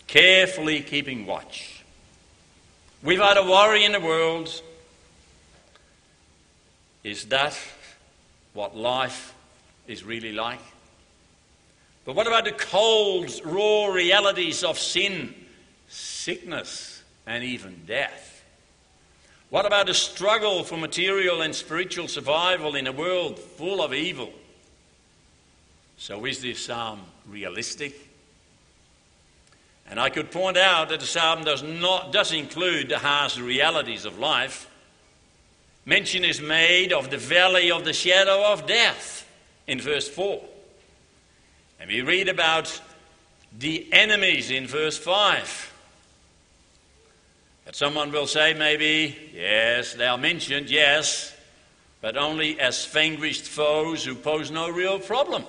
carefully 0.08 0.82
keeping 0.82 1.26
watch 1.26 1.77
without 3.04 3.38
a 3.38 3.44
worry 3.44 3.86
in 3.86 3.92
the 3.92 4.00
world. 4.00 4.62
Is 7.04 7.26
that 7.26 7.58
what 8.54 8.76
life 8.76 9.34
is 9.88 10.04
really 10.04 10.32
like? 10.32 10.60
But 12.06 12.16
what 12.16 12.28
about 12.28 12.46
the 12.46 12.52
cold, 12.52 13.30
raw 13.44 13.88
realities 13.88 14.64
of 14.64 14.80
sin, 14.80 15.34
sickness, 15.88 17.04
and 17.26 17.44
even 17.44 17.82
death? 17.86 18.44
What 19.50 19.66
about 19.66 19.88
the 19.88 19.94
struggle 19.94 20.64
for 20.64 20.78
material 20.78 21.42
and 21.42 21.56
spiritual 21.56 22.08
survival 22.08 22.76
in 22.76 22.88
a 22.88 22.92
world 22.92 23.40
full 23.40 23.82
of 23.82 23.94
evil? 23.94 24.32
So, 25.98 26.26
is 26.26 26.42
this 26.42 26.66
psalm 26.66 27.02
realistic? 27.28 28.07
And 29.90 30.00
I 30.00 30.10
could 30.10 30.32
point 30.32 30.58
out 30.58 30.90
that 30.90 31.00
the 31.00 31.06
psalm 31.06 31.44
does, 31.44 31.64
not, 31.64 32.12
does 32.12 32.34
include 32.34 32.90
the 32.90 33.00
harsh 33.00 33.38
realities 33.38 34.06
of 34.06 34.20
life. 34.20 34.70
Mention 35.86 36.26
is 36.26 36.42
made 36.42 36.92
of 36.92 37.10
the 37.10 37.18
valley 37.18 37.72
of 37.72 37.86
the 37.86 37.94
shadow 37.94 38.52
of 38.52 38.68
death 38.68 39.26
in 39.66 39.80
verse 39.80 40.10
4. 40.10 40.44
And 41.80 41.90
we 41.90 42.02
read 42.02 42.28
about 42.28 42.82
the 43.58 43.88
enemies 43.94 44.52
in 44.52 44.68
verse 44.68 44.98
5. 44.98 45.74
But 47.66 47.76
someone 47.76 48.12
will 48.12 48.28
say, 48.28 48.54
maybe, 48.54 49.16
yes, 49.34 49.94
they 49.94 50.08
are 50.08 50.18
mentioned, 50.18 50.70
yes, 50.70 51.34
but 52.02 52.18
only 52.18 52.60
as 52.60 52.86
vanquished 52.86 53.48
foes 53.48 54.04
who 54.04 54.16
pose 54.16 54.52
no 54.52 54.70
real 54.70 55.00
problem. 55.00 55.44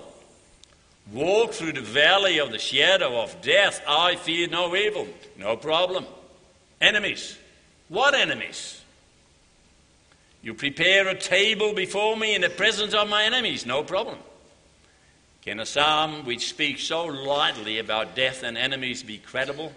Walk 1.13 1.53
through 1.53 1.73
the 1.73 1.81
valley 1.81 2.39
of 2.39 2.53
the 2.53 2.59
shadow 2.59 3.21
of 3.23 3.41
death. 3.41 3.83
I 3.89 4.17
fear 4.17 4.47
no 4.49 4.75
evil. 4.77 5.09
No 5.39 5.57
problem. 5.57 6.05
Enemies. 6.81 7.39
What 7.89 8.15
enemies? 8.15 8.83
You 10.43 10.55
prepare 10.55 11.09
a 11.09 11.19
table 11.19 11.73
before 11.75 12.17
me 12.17 12.35
in 12.35 12.43
the 12.43 12.51
presence 12.51 12.93
of 12.93 13.09
my 13.09 13.25
enemies. 13.25 13.65
No 13.65 13.83
problem. 13.83 14.19
Can 15.43 15.61
a 15.61 15.67
psalm 15.67 16.27
which 16.27 16.51
speaks 16.51 16.83
so 16.83 17.07
lightly 17.07 17.79
about 17.79 18.15
death 18.15 18.43
and 18.43 18.59
enemies 18.59 19.03
be 19.03 19.17
credible? 19.17 19.73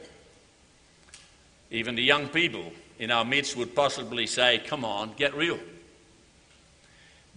Even 1.69 1.95
the 1.95 2.03
young 2.03 2.27
people 2.27 2.73
in 2.99 3.09
our 3.09 3.23
midst 3.23 3.55
would 3.55 3.73
possibly 3.73 4.27
say, 4.27 4.61
Come 4.65 4.83
on, 4.83 5.13
get 5.15 5.33
real. 5.33 5.59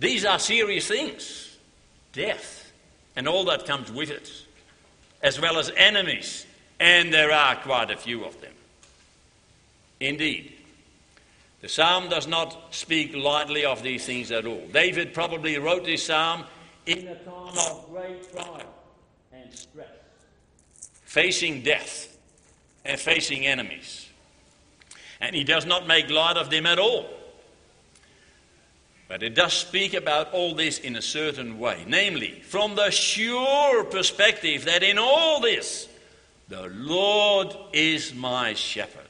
These 0.00 0.24
are 0.24 0.40
serious 0.40 0.88
things 0.88 1.56
death 2.12 2.63
and 3.16 3.28
all 3.28 3.44
that 3.44 3.66
comes 3.66 3.90
with 3.90 4.10
it, 4.10 4.30
as 5.22 5.40
well 5.40 5.58
as 5.58 5.70
enemies, 5.76 6.46
and 6.80 7.12
there 7.12 7.32
are 7.32 7.56
quite 7.56 7.90
a 7.90 7.96
few 7.96 8.24
of 8.24 8.40
them. 8.40 8.52
Indeed, 10.00 10.52
the 11.60 11.68
psalm 11.68 12.08
does 12.08 12.26
not 12.26 12.74
speak 12.74 13.14
lightly 13.16 13.64
of 13.64 13.82
these 13.82 14.04
things 14.04 14.30
at 14.30 14.44
all. 14.44 14.66
David 14.72 15.14
probably 15.14 15.56
wrote 15.58 15.84
this 15.84 16.04
psalm 16.04 16.44
in 16.84 17.08
a 17.08 17.14
time 17.16 17.58
of 17.58 17.88
great 17.90 18.30
trial 18.32 18.74
and 19.32 19.52
stress, 19.54 19.88
facing 21.04 21.62
death 21.62 22.18
and 22.84 23.00
facing 23.00 23.46
enemies. 23.46 24.08
And 25.20 25.34
he 25.34 25.44
does 25.44 25.64
not 25.64 25.86
make 25.86 26.10
light 26.10 26.36
of 26.36 26.50
them 26.50 26.66
at 26.66 26.78
all. 26.78 27.08
But 29.06 29.22
it 29.22 29.34
does 29.34 29.52
speak 29.52 29.94
about 29.94 30.32
all 30.32 30.54
this 30.54 30.78
in 30.78 30.96
a 30.96 31.02
certain 31.02 31.58
way, 31.58 31.84
namely, 31.86 32.40
from 32.40 32.74
the 32.74 32.90
sure 32.90 33.84
perspective 33.84 34.64
that 34.64 34.82
in 34.82 34.98
all 34.98 35.40
this, 35.40 35.88
the 36.48 36.68
Lord 36.68 37.54
is 37.72 38.14
my 38.14 38.54
shepherd. 38.54 39.02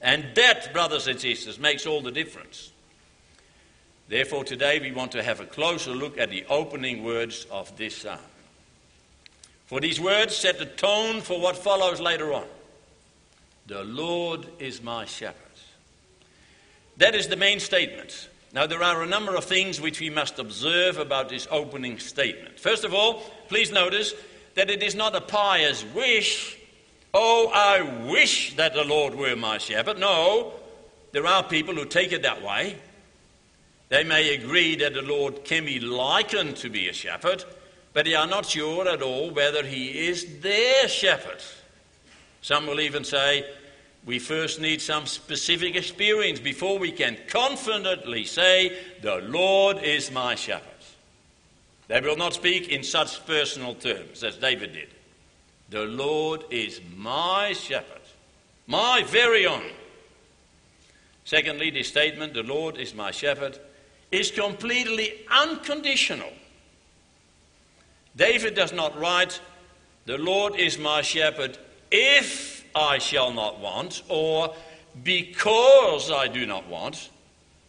And 0.00 0.24
that, 0.34 0.72
brothers 0.72 1.08
and 1.08 1.20
sisters, 1.20 1.58
makes 1.58 1.86
all 1.86 2.00
the 2.00 2.12
difference. 2.12 2.70
Therefore, 4.08 4.44
today 4.44 4.78
we 4.78 4.92
want 4.92 5.12
to 5.12 5.22
have 5.22 5.40
a 5.40 5.46
closer 5.46 5.90
look 5.90 6.16
at 6.16 6.30
the 6.30 6.46
opening 6.48 7.04
words 7.04 7.46
of 7.50 7.76
this 7.76 7.96
psalm. 7.96 8.18
For 9.66 9.80
these 9.80 10.00
words 10.00 10.34
set 10.34 10.58
the 10.58 10.66
tone 10.66 11.20
for 11.20 11.38
what 11.40 11.56
follows 11.56 12.00
later 12.00 12.32
on. 12.32 12.46
The 13.66 13.84
Lord 13.84 14.46
is 14.58 14.82
my 14.82 15.04
shepherd. 15.04 15.34
That 16.96 17.14
is 17.14 17.28
the 17.28 17.36
main 17.36 17.60
statement. 17.60 18.28
Now, 18.52 18.66
there 18.66 18.82
are 18.82 19.02
a 19.02 19.06
number 19.06 19.34
of 19.36 19.44
things 19.44 19.80
which 19.80 20.00
we 20.00 20.08
must 20.08 20.38
observe 20.38 20.98
about 20.98 21.28
this 21.28 21.46
opening 21.50 21.98
statement. 21.98 22.58
First 22.58 22.84
of 22.84 22.94
all, 22.94 23.20
please 23.48 23.70
notice 23.70 24.14
that 24.54 24.70
it 24.70 24.82
is 24.82 24.94
not 24.94 25.14
a 25.14 25.20
pious 25.20 25.84
wish. 25.94 26.56
Oh, 27.12 27.50
I 27.52 28.06
wish 28.10 28.56
that 28.56 28.74
the 28.74 28.84
Lord 28.84 29.14
were 29.14 29.36
my 29.36 29.58
shepherd. 29.58 29.98
No, 29.98 30.52
there 31.12 31.26
are 31.26 31.42
people 31.42 31.74
who 31.74 31.84
take 31.84 32.12
it 32.12 32.22
that 32.22 32.42
way. 32.42 32.76
They 33.90 34.04
may 34.04 34.34
agree 34.34 34.76
that 34.76 34.94
the 34.94 35.02
Lord 35.02 35.44
can 35.44 35.64
be 35.64 35.80
likened 35.80 36.56
to 36.56 36.70
be 36.70 36.88
a 36.88 36.92
shepherd, 36.92 37.44
but 37.92 38.04
they 38.04 38.14
are 38.14 38.26
not 38.26 38.46
sure 38.46 38.88
at 38.88 39.02
all 39.02 39.30
whether 39.30 39.64
he 39.64 40.08
is 40.08 40.40
their 40.40 40.88
shepherd. 40.88 41.42
Some 42.42 42.66
will 42.66 42.80
even 42.80 43.04
say, 43.04 43.44
we 44.08 44.18
first 44.18 44.58
need 44.58 44.80
some 44.80 45.04
specific 45.04 45.76
experience 45.76 46.40
before 46.40 46.78
we 46.78 46.90
can 46.90 47.14
confidently 47.28 48.24
say, 48.24 48.74
The 49.02 49.16
Lord 49.16 49.82
is 49.82 50.10
my 50.10 50.34
shepherd. 50.34 50.64
They 51.88 52.00
will 52.00 52.16
not 52.16 52.32
speak 52.32 52.68
in 52.70 52.82
such 52.82 53.26
personal 53.26 53.74
terms 53.74 54.24
as 54.24 54.36
David 54.36 54.72
did. 54.72 54.88
The 55.68 55.84
Lord 55.84 56.44
is 56.48 56.80
my 56.96 57.52
shepherd, 57.52 58.00
my 58.66 59.04
very 59.06 59.44
own. 59.44 59.70
Secondly, 61.26 61.68
this 61.68 61.88
statement, 61.88 62.32
The 62.32 62.42
Lord 62.42 62.78
is 62.78 62.94
my 62.94 63.10
shepherd, 63.10 63.58
is 64.10 64.30
completely 64.30 65.16
unconditional. 65.30 66.32
David 68.16 68.54
does 68.54 68.72
not 68.72 68.98
write, 68.98 69.38
The 70.06 70.16
Lord 70.16 70.56
is 70.56 70.78
my 70.78 71.02
shepherd 71.02 71.58
if 71.90 72.57
I 72.78 72.98
shall 72.98 73.32
not 73.32 73.58
want, 73.58 74.02
or 74.08 74.54
because 75.02 76.10
I 76.10 76.28
do 76.28 76.46
not 76.46 76.68
want. 76.68 77.10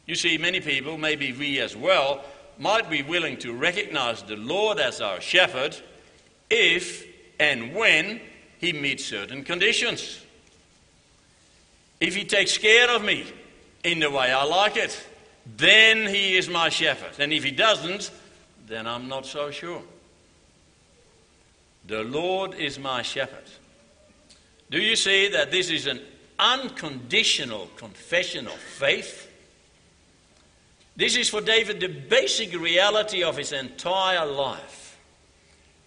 You 0.05 0.15
see, 0.15 0.37
many 0.37 0.59
people, 0.59 0.97
maybe 0.97 1.33
we 1.33 1.59
as 1.59 1.75
well, 1.75 2.23
might 2.57 2.89
be 2.89 3.01
willing 3.01 3.37
to 3.37 3.53
recognize 3.53 4.21
the 4.21 4.35
Lord 4.35 4.79
as 4.79 5.01
our 5.01 5.19
shepherd 5.21 5.75
if 6.49 7.05
and 7.39 7.73
when 7.73 8.19
he 8.59 8.73
meets 8.73 9.05
certain 9.05 9.43
conditions. 9.43 10.21
If 11.99 12.15
he 12.15 12.25
takes 12.25 12.57
care 12.57 12.89
of 12.89 13.03
me 13.03 13.25
in 13.83 13.99
the 13.99 14.11
way 14.11 14.31
I 14.31 14.43
like 14.43 14.77
it, 14.77 15.05
then 15.57 16.07
he 16.07 16.37
is 16.37 16.49
my 16.49 16.69
shepherd. 16.69 17.19
And 17.19 17.33
if 17.33 17.43
he 17.43 17.51
doesn't, 17.51 18.11
then 18.67 18.87
I'm 18.87 19.07
not 19.07 19.25
so 19.25 19.51
sure. 19.51 19.81
The 21.87 22.03
Lord 22.03 22.53
is 22.53 22.77
my 22.77 23.01
shepherd. 23.01 23.49
Do 24.69 24.79
you 24.79 24.95
see 24.95 25.29
that 25.29 25.51
this 25.51 25.69
is 25.69 25.87
an 25.87 25.99
unconditional 26.37 27.69
confession 27.75 28.47
of 28.47 28.53
faith? 28.53 29.29
This 30.95 31.15
is 31.15 31.29
for 31.29 31.41
David 31.41 31.79
the 31.79 31.87
basic 31.87 32.53
reality 32.59 33.23
of 33.23 33.37
his 33.37 33.51
entire 33.51 34.25
life. 34.25 34.97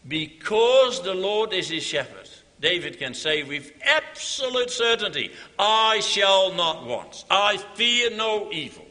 Because 0.09 1.01
the 1.03 1.15
Lord 1.15 1.53
is 1.53 1.69
his 1.69 1.85
shepherd, 1.85 2.29
David 2.61 2.99
can 2.99 3.15
say 3.15 3.43
with 3.43 3.73
absolute 3.85 4.71
certainty, 4.71 5.33
I 5.59 6.01
shall 6.01 6.53
not 6.53 6.85
want. 6.85 7.25
I 7.31 7.59
fear 7.75 8.11
no 8.11 8.51
evil. 8.51 8.87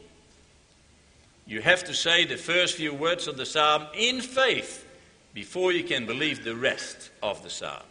You 1.46 1.60
have 1.60 1.84
to 1.84 1.94
say 1.94 2.24
the 2.24 2.36
first 2.36 2.76
few 2.76 2.94
words 2.94 3.26
of 3.26 3.36
the 3.36 3.44
psalm 3.44 3.86
in 3.94 4.20
faith 4.20 4.86
before 5.34 5.72
you 5.72 5.84
can 5.84 6.06
believe 6.06 6.44
the 6.44 6.56
rest 6.56 7.10
of 7.22 7.42
the 7.42 7.50
psalm. 7.50 7.82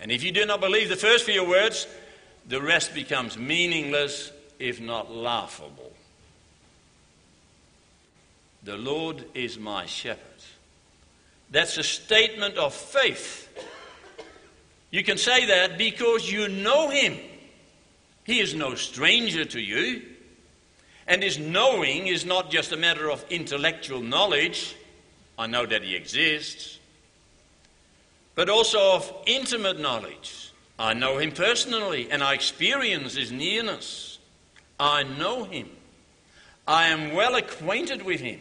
And 0.00 0.10
if 0.10 0.22
you 0.22 0.32
do 0.32 0.44
not 0.44 0.60
believe 0.60 0.88
the 0.88 0.96
first 0.96 1.24
few 1.24 1.48
words, 1.48 1.86
the 2.46 2.60
rest 2.60 2.94
becomes 2.94 3.38
meaningless, 3.38 4.32
if 4.58 4.80
not 4.80 5.10
laughable. 5.10 5.92
The 8.64 8.76
Lord 8.76 9.24
is 9.34 9.58
my 9.58 9.86
shepherd. 9.86 10.20
That's 11.50 11.76
a 11.78 11.82
statement 11.82 12.56
of 12.56 12.74
faith. 12.74 13.48
You 14.90 15.04
can 15.04 15.18
say 15.18 15.46
that 15.46 15.78
because 15.78 16.30
you 16.30 16.48
know 16.48 16.88
him. 16.88 17.18
He 18.24 18.40
is 18.40 18.54
no 18.54 18.74
stranger 18.74 19.44
to 19.44 19.60
you. 19.60 20.02
And 21.06 21.22
his 21.22 21.38
knowing 21.38 22.06
is 22.06 22.24
not 22.24 22.50
just 22.50 22.72
a 22.72 22.76
matter 22.76 23.10
of 23.10 23.24
intellectual 23.28 24.00
knowledge. 24.00 24.74
I 25.38 25.46
know 25.46 25.66
that 25.66 25.82
he 25.82 25.94
exists 25.94 26.78
but 28.34 28.48
also 28.48 28.96
of 28.96 29.12
intimate 29.26 29.78
knowledge. 29.78 30.52
I 30.78 30.94
know 30.94 31.18
him 31.18 31.32
personally 31.32 32.10
and 32.10 32.22
I 32.22 32.34
experience 32.34 33.14
his 33.14 33.30
nearness. 33.30 34.18
I 34.78 35.04
know 35.04 35.44
him. 35.44 35.70
I 36.66 36.88
am 36.88 37.14
well 37.14 37.36
acquainted 37.36 38.02
with 38.02 38.20
him. 38.20 38.40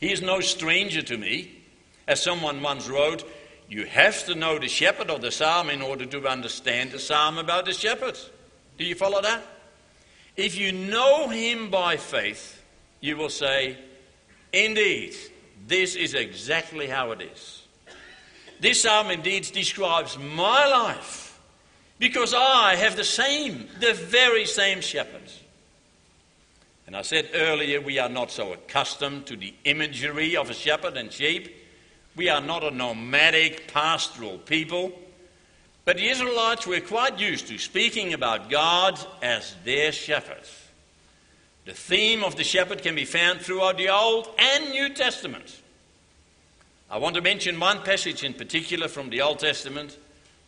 He 0.00 0.12
is 0.12 0.22
no 0.22 0.40
stranger 0.40 1.02
to 1.02 1.18
me. 1.18 1.54
As 2.06 2.22
someone 2.22 2.62
once 2.62 2.88
wrote, 2.88 3.24
you 3.68 3.84
have 3.84 4.24
to 4.26 4.34
know 4.34 4.58
the 4.58 4.68
shepherd 4.68 5.10
of 5.10 5.20
the 5.20 5.30
psalm 5.30 5.68
in 5.68 5.82
order 5.82 6.06
to 6.06 6.26
understand 6.26 6.92
the 6.92 6.98
psalm 6.98 7.36
about 7.36 7.66
the 7.66 7.74
shepherd. 7.74 8.18
Do 8.78 8.84
you 8.84 8.94
follow 8.94 9.20
that? 9.20 9.42
If 10.36 10.56
you 10.56 10.72
know 10.72 11.28
him 11.28 11.68
by 11.68 11.96
faith, 11.96 12.62
you 13.00 13.16
will 13.16 13.28
say, 13.28 13.76
Indeed, 14.52 15.14
this 15.66 15.96
is 15.96 16.14
exactly 16.14 16.86
how 16.86 17.10
it 17.10 17.20
is. 17.20 17.57
This 18.60 18.82
psalm 18.82 19.10
indeed 19.10 19.44
describes 19.52 20.18
my 20.18 20.66
life 20.66 21.40
because 21.98 22.34
I 22.34 22.76
have 22.76 22.96
the 22.96 23.04
same, 23.04 23.68
the 23.80 23.94
very 23.94 24.46
same 24.46 24.80
shepherds. 24.80 25.40
And 26.86 26.96
I 26.96 27.02
said 27.02 27.30
earlier, 27.34 27.80
we 27.80 27.98
are 27.98 28.08
not 28.08 28.30
so 28.30 28.52
accustomed 28.52 29.26
to 29.26 29.36
the 29.36 29.54
imagery 29.64 30.36
of 30.36 30.48
a 30.48 30.54
shepherd 30.54 30.96
and 30.96 31.12
sheep. 31.12 31.54
We 32.16 32.30
are 32.30 32.40
not 32.40 32.64
a 32.64 32.70
nomadic, 32.70 33.72
pastoral 33.72 34.38
people. 34.38 34.92
But 35.84 35.98
the 35.98 36.08
Israelites 36.08 36.66
were 36.66 36.80
quite 36.80 37.18
used 37.18 37.48
to 37.48 37.58
speaking 37.58 38.14
about 38.14 38.50
God 38.50 38.98
as 39.22 39.54
their 39.64 39.92
shepherd. 39.92 40.42
The 41.66 41.74
theme 41.74 42.24
of 42.24 42.36
the 42.36 42.44
shepherd 42.44 42.82
can 42.82 42.94
be 42.94 43.04
found 43.04 43.40
throughout 43.40 43.76
the 43.76 43.90
Old 43.90 44.28
and 44.38 44.70
New 44.70 44.88
Testament. 44.88 45.60
I 46.90 46.96
want 46.96 47.16
to 47.16 47.20
mention 47.20 47.60
one 47.60 47.82
passage 47.82 48.24
in 48.24 48.32
particular 48.32 48.88
from 48.88 49.10
the 49.10 49.20
Old 49.20 49.40
Testament, 49.40 49.98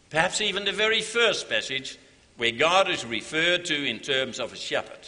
perhaps 0.08 0.40
even 0.40 0.64
the 0.64 0.72
very 0.72 1.02
first 1.02 1.50
passage 1.50 1.98
where 2.38 2.50
God 2.50 2.88
is 2.88 3.04
referred 3.04 3.66
to 3.66 3.84
in 3.84 3.98
terms 3.98 4.40
of 4.40 4.54
a 4.54 4.56
shepherd. 4.56 5.06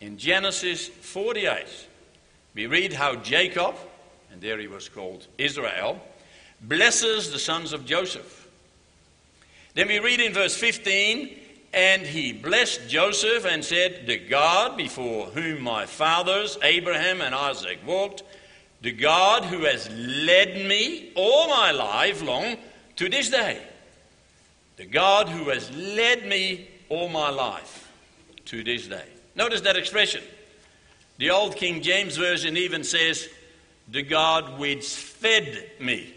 In 0.00 0.16
Genesis 0.16 0.88
48, 0.88 1.66
we 2.54 2.66
read 2.66 2.94
how 2.94 3.16
Jacob, 3.16 3.74
and 4.32 4.40
there 4.40 4.58
he 4.58 4.66
was 4.66 4.88
called 4.88 5.26
Israel, 5.36 6.00
blesses 6.62 7.30
the 7.30 7.38
sons 7.38 7.74
of 7.74 7.84
Joseph. 7.84 8.48
Then 9.74 9.88
we 9.88 9.98
read 9.98 10.20
in 10.20 10.32
verse 10.32 10.56
15, 10.56 11.38
and 11.74 12.02
he 12.02 12.32
blessed 12.32 12.88
Joseph 12.88 13.44
and 13.44 13.62
said, 13.62 14.06
The 14.06 14.18
God 14.18 14.78
before 14.78 15.26
whom 15.26 15.62
my 15.62 15.84
fathers, 15.84 16.56
Abraham 16.62 17.20
and 17.20 17.34
Isaac, 17.34 17.78
walked, 17.86 18.22
the 18.82 18.92
God 18.92 19.44
who 19.44 19.64
has 19.64 19.88
led 19.90 20.66
me 20.66 21.12
all 21.14 21.48
my 21.48 21.70
life 21.70 22.20
long 22.20 22.56
to 22.96 23.08
this 23.08 23.30
day. 23.30 23.62
The 24.76 24.86
God 24.86 25.28
who 25.28 25.50
has 25.50 25.70
led 25.70 26.26
me 26.26 26.68
all 26.88 27.08
my 27.08 27.30
life 27.30 27.88
to 28.46 28.64
this 28.64 28.88
day. 28.88 29.06
Notice 29.36 29.60
that 29.62 29.76
expression. 29.76 30.22
The 31.18 31.30
old 31.30 31.54
King 31.54 31.80
James 31.80 32.16
Version 32.16 32.56
even 32.56 32.82
says, 32.82 33.28
The 33.88 34.02
God 34.02 34.58
which 34.58 34.88
fed 34.88 35.70
me. 35.78 36.14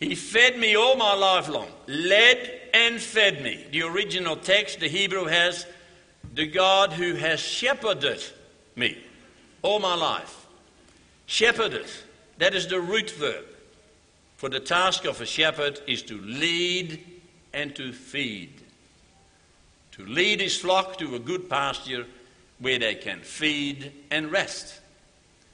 He 0.00 0.16
fed 0.16 0.58
me 0.58 0.74
all 0.74 0.96
my 0.96 1.14
life 1.14 1.48
long, 1.48 1.68
led 1.86 2.60
and 2.74 3.00
fed 3.00 3.42
me. 3.42 3.64
The 3.70 3.82
original 3.82 4.36
text, 4.36 4.80
the 4.80 4.88
Hebrew 4.88 5.26
has, 5.26 5.64
The 6.34 6.48
God 6.48 6.92
who 6.92 7.14
has 7.14 7.38
shepherded 7.38 8.22
me 8.74 8.98
all 9.62 9.78
my 9.78 9.94
life. 9.94 10.45
Shepherded, 11.26 11.86
that 12.38 12.54
is 12.54 12.66
the 12.66 12.80
root 12.80 13.10
verb. 13.10 13.44
For 14.36 14.48
the 14.48 14.60
task 14.60 15.04
of 15.04 15.20
a 15.20 15.26
shepherd 15.26 15.80
is 15.86 16.02
to 16.02 16.18
lead 16.20 17.02
and 17.52 17.74
to 17.76 17.92
feed. 17.92 18.52
To 19.92 20.04
lead 20.04 20.40
his 20.40 20.58
flock 20.58 20.98
to 20.98 21.14
a 21.14 21.18
good 21.18 21.48
pasture 21.48 22.06
where 22.58 22.78
they 22.78 22.94
can 22.94 23.20
feed 23.20 23.92
and 24.10 24.30
rest. 24.30 24.80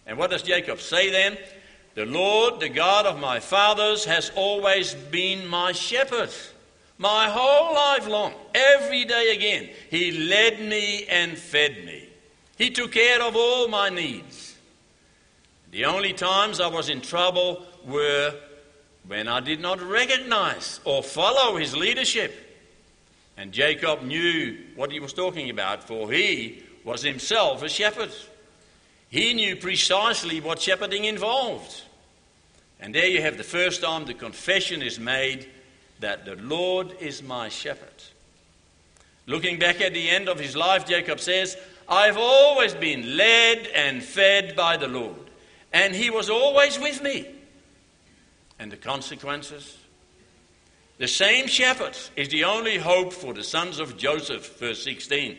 And 0.06 0.18
what 0.18 0.30
does 0.30 0.42
Jacob 0.42 0.80
say 0.80 1.10
then? 1.10 1.38
The 1.94 2.06
Lord, 2.06 2.60
the 2.60 2.68
God 2.68 3.06
of 3.06 3.20
my 3.20 3.38
fathers, 3.38 4.04
has 4.04 4.32
always 4.34 4.94
been 4.94 5.46
my 5.46 5.72
shepherd. 5.72 6.30
My 6.98 7.28
whole 7.28 7.74
life 7.74 8.06
long, 8.08 8.32
every 8.54 9.04
day 9.04 9.34
again, 9.34 9.70
he 9.90 10.10
led 10.28 10.60
me 10.60 11.04
and 11.06 11.36
fed 11.36 11.84
me. 11.84 12.08
He 12.56 12.70
took 12.70 12.92
care 12.92 13.22
of 13.22 13.36
all 13.36 13.68
my 13.68 13.88
needs. 13.88 14.51
The 15.72 15.86
only 15.86 16.12
times 16.12 16.60
I 16.60 16.68
was 16.68 16.88
in 16.90 17.00
trouble 17.00 17.62
were 17.84 18.34
when 19.08 19.26
I 19.26 19.40
did 19.40 19.58
not 19.58 19.82
recognize 19.82 20.80
or 20.84 21.02
follow 21.02 21.56
his 21.56 21.74
leadership. 21.74 22.32
And 23.36 23.52
Jacob 23.52 24.02
knew 24.02 24.58
what 24.76 24.92
he 24.92 25.00
was 25.00 25.12
talking 25.12 25.50
about, 25.50 25.82
for 25.82 26.12
he 26.12 26.62
was 26.84 27.02
himself 27.02 27.62
a 27.62 27.68
shepherd. 27.68 28.10
He 29.08 29.32
knew 29.32 29.56
precisely 29.56 30.40
what 30.40 30.60
shepherding 30.60 31.04
involved. 31.04 31.82
And 32.78 32.94
there 32.94 33.06
you 33.06 33.22
have 33.22 33.38
the 33.38 33.44
first 33.44 33.80
time 33.80 34.04
the 34.04 34.14
confession 34.14 34.82
is 34.82 35.00
made 35.00 35.48
that 36.00 36.24
the 36.26 36.36
Lord 36.36 36.94
is 37.00 37.22
my 37.22 37.48
shepherd. 37.48 37.88
Looking 39.26 39.58
back 39.58 39.80
at 39.80 39.94
the 39.94 40.10
end 40.10 40.28
of 40.28 40.38
his 40.38 40.54
life, 40.54 40.86
Jacob 40.86 41.20
says, 41.20 41.56
I've 41.88 42.16
always 42.18 42.74
been 42.74 43.16
led 43.16 43.68
and 43.68 44.02
fed 44.02 44.54
by 44.56 44.76
the 44.76 44.88
Lord, 44.88 45.21
and 45.72 45.94
he 45.94 46.10
was 46.10 46.28
always 46.30 46.78
with 46.78 47.02
me. 47.02 47.26
And 48.58 48.70
the 48.70 48.76
consequences? 48.76 49.78
The 50.98 51.08
same 51.08 51.46
shepherd 51.46 51.96
is 52.16 52.28
the 52.28 52.44
only 52.44 52.78
hope 52.78 53.12
for 53.12 53.34
the 53.34 53.42
sons 53.42 53.80
of 53.80 53.96
Joseph, 53.96 54.58
verse 54.58 54.82
16. 54.84 55.38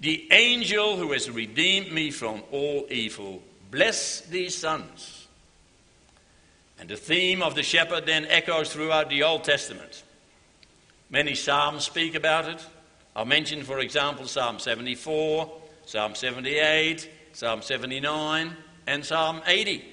The 0.00 0.26
angel 0.32 0.96
who 0.96 1.12
has 1.12 1.30
redeemed 1.30 1.92
me 1.92 2.10
from 2.10 2.42
all 2.50 2.86
evil, 2.90 3.42
bless 3.70 4.22
these 4.22 4.56
sons. 4.56 5.26
And 6.78 6.88
the 6.88 6.96
theme 6.96 7.42
of 7.42 7.54
the 7.54 7.62
shepherd 7.62 8.06
then 8.06 8.24
echoes 8.26 8.72
throughout 8.72 9.08
the 9.08 9.22
Old 9.22 9.44
Testament. 9.44 10.02
Many 11.10 11.34
Psalms 11.34 11.84
speak 11.84 12.14
about 12.14 12.48
it. 12.48 12.64
I'll 13.14 13.26
mention, 13.26 13.62
for 13.62 13.80
example, 13.80 14.26
Psalm 14.26 14.58
74, 14.58 15.52
Psalm 15.84 16.14
78, 16.14 17.10
Psalm 17.34 17.60
79, 17.60 18.56
and 18.86 19.04
Psalm 19.04 19.42
80. 19.46 19.84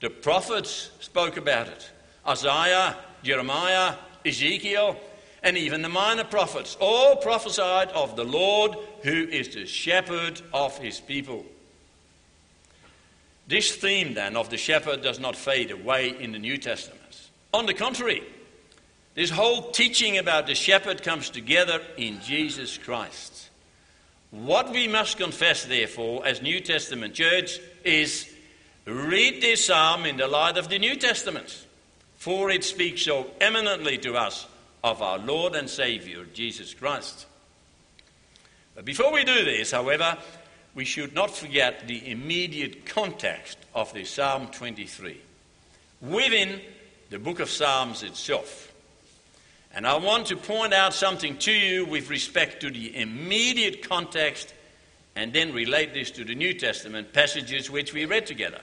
The 0.00 0.10
prophets 0.10 0.90
spoke 1.00 1.36
about 1.36 1.68
it. 1.68 1.90
Isaiah, 2.26 2.96
Jeremiah, 3.22 3.94
Ezekiel, 4.24 4.96
and 5.42 5.56
even 5.56 5.82
the 5.82 5.88
minor 5.88 6.24
prophets 6.24 6.76
all 6.80 7.16
prophesied 7.16 7.88
of 7.90 8.16
the 8.16 8.24
Lord 8.24 8.76
who 9.02 9.12
is 9.12 9.54
the 9.54 9.66
shepherd 9.66 10.40
of 10.52 10.78
his 10.78 11.00
people. 11.00 11.44
This 13.48 13.74
theme, 13.74 14.14
then, 14.14 14.36
of 14.36 14.50
the 14.50 14.56
shepherd 14.56 15.02
does 15.02 15.18
not 15.18 15.36
fade 15.36 15.72
away 15.72 16.16
in 16.20 16.32
the 16.32 16.38
New 16.38 16.58
Testament. 16.58 17.28
On 17.52 17.66
the 17.66 17.74
contrary, 17.74 18.22
this 19.14 19.30
whole 19.30 19.70
teaching 19.72 20.16
about 20.16 20.46
the 20.46 20.54
shepherd 20.54 21.02
comes 21.02 21.28
together 21.28 21.82
in 21.96 22.20
Jesus 22.22 22.78
Christ. 22.78 23.50
What 24.32 24.72
we 24.72 24.88
must 24.88 25.18
confess, 25.18 25.66
therefore, 25.66 26.26
as 26.26 26.40
New 26.40 26.60
Testament 26.60 27.12
church 27.12 27.60
is 27.84 28.32
read 28.86 29.42
this 29.42 29.66
psalm 29.66 30.06
in 30.06 30.16
the 30.16 30.26
light 30.26 30.56
of 30.56 30.70
the 30.70 30.78
New 30.78 30.96
Testament, 30.96 31.66
for 32.16 32.48
it 32.48 32.64
speaks 32.64 33.02
so 33.02 33.26
eminently 33.42 33.98
to 33.98 34.14
us 34.14 34.46
of 34.82 35.02
our 35.02 35.18
Lord 35.18 35.54
and 35.54 35.68
Savior, 35.68 36.24
Jesus 36.32 36.72
Christ. 36.72 37.26
But 38.74 38.86
before 38.86 39.12
we 39.12 39.22
do 39.22 39.44
this, 39.44 39.70
however, 39.70 40.16
we 40.74 40.86
should 40.86 41.14
not 41.14 41.36
forget 41.36 41.86
the 41.86 42.10
immediate 42.10 42.86
context 42.86 43.58
of 43.74 43.92
the 43.92 44.06
Psalm 44.06 44.46
23 44.46 45.20
within 46.00 46.58
the 47.10 47.18
book 47.18 47.38
of 47.38 47.50
Psalms 47.50 48.02
itself. 48.02 48.71
And 49.74 49.86
I 49.86 49.96
want 49.96 50.26
to 50.26 50.36
point 50.36 50.74
out 50.74 50.92
something 50.92 51.38
to 51.38 51.52
you 51.52 51.86
with 51.86 52.10
respect 52.10 52.60
to 52.60 52.70
the 52.70 52.94
immediate 52.94 53.88
context 53.88 54.52
and 55.16 55.32
then 55.32 55.52
relate 55.52 55.94
this 55.94 56.10
to 56.12 56.24
the 56.24 56.34
New 56.34 56.54
Testament 56.54 57.12
passages 57.12 57.70
which 57.70 57.92
we 57.92 58.04
read 58.04 58.26
together. 58.26 58.60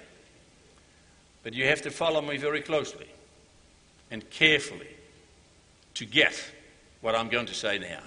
But 1.44 1.54
you 1.54 1.66
have 1.66 1.82
to 1.84 1.92
follow 1.92 2.22
me 2.22 2.38
very 2.38 2.62
closely 2.62 3.08
and 4.12 4.28
carefully 4.30 4.90
to 5.96 6.06
get 6.06 6.44
what 7.02 7.16
I'm 7.16 7.30
going 7.30 7.48
to 7.48 7.54
say 7.54 7.80
now. 7.80 8.02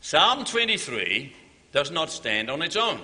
Psalm 0.00 0.44
23 0.44 1.32
does 1.72 1.90
not 1.90 2.10
stand 2.10 2.50
on 2.50 2.62
its 2.62 2.76
own, 2.76 3.00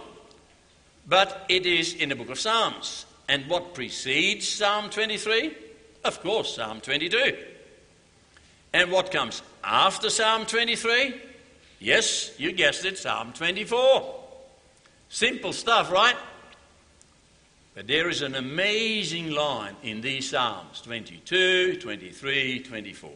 but 1.06 1.46
it 1.48 1.66
is 1.66 1.94
in 1.94 2.10
the 2.10 2.16
book 2.16 2.30
of 2.30 2.38
Psalms. 2.38 3.06
And 3.28 3.46
what 3.48 3.74
precedes 3.74 4.48
Psalm 4.48 4.90
23? 4.90 5.56
Of 6.04 6.20
course, 6.20 6.56
Psalm 6.56 6.80
22. 6.80 7.36
And 8.72 8.90
what 8.90 9.10
comes 9.10 9.42
after 9.62 10.08
Psalm 10.08 10.46
23? 10.46 11.20
Yes, 11.78 12.38
you 12.38 12.52
guessed 12.52 12.84
it, 12.84 12.96
Psalm 12.96 13.32
24. 13.32 14.20
Simple 15.08 15.52
stuff, 15.52 15.92
right? 15.92 16.16
But 17.74 17.86
there 17.86 18.08
is 18.08 18.22
an 18.22 18.34
amazing 18.34 19.30
line 19.30 19.76
in 19.82 20.00
these 20.00 20.30
Psalms 20.30 20.80
22, 20.82 21.76
23, 21.76 22.60
24. 22.60 23.10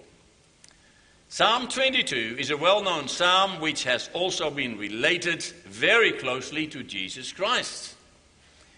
Psalm 1.28 1.68
22 1.68 2.36
is 2.38 2.50
a 2.50 2.56
well 2.56 2.82
known 2.82 3.08
psalm 3.08 3.60
which 3.60 3.84
has 3.84 4.08
also 4.12 4.50
been 4.50 4.78
related 4.78 5.42
very 5.42 6.12
closely 6.12 6.66
to 6.68 6.82
Jesus 6.82 7.32
Christ. 7.32 7.94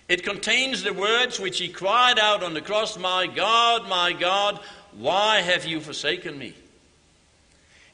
It 0.09 0.25
contains 0.25 0.83
the 0.83 0.95
words 0.95 1.39
which 1.39 1.59
he 1.59 1.69
cried 1.69 2.19
out 2.19 2.43
on 2.43 2.55
the 2.55 2.63
cross 2.63 2.99
My 2.99 3.27
God, 3.27 3.89
my 3.89 4.13
God, 4.13 4.61
why 4.93 5.43
have 5.43 5.67
you 5.67 5.81
forsaken 5.81 6.39
me? 6.39 6.55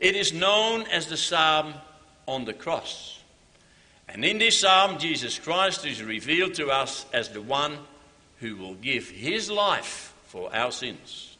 It 0.05 0.17
is 0.17 0.35
known 0.35 0.83
as 0.89 1.07
the 1.07 1.17
psalm 1.17 1.73
on 2.29 2.45
the 2.45 2.53
cross. 2.53 3.19
And 4.07 4.23
in 4.23 4.37
this 4.37 4.61
psalm, 4.61 4.99
Jesus 4.99 5.39
Christ 5.39 5.87
is 5.87 6.03
revealed 6.03 6.53
to 6.57 6.69
us 6.69 7.07
as 7.15 7.31
the 7.31 7.41
one 7.41 7.79
who 8.39 8.55
will 8.57 8.75
give 8.75 9.09
his 9.09 9.51
life 9.51 10.13
for 10.27 10.55
our 10.55 10.73
sins. 10.73 11.39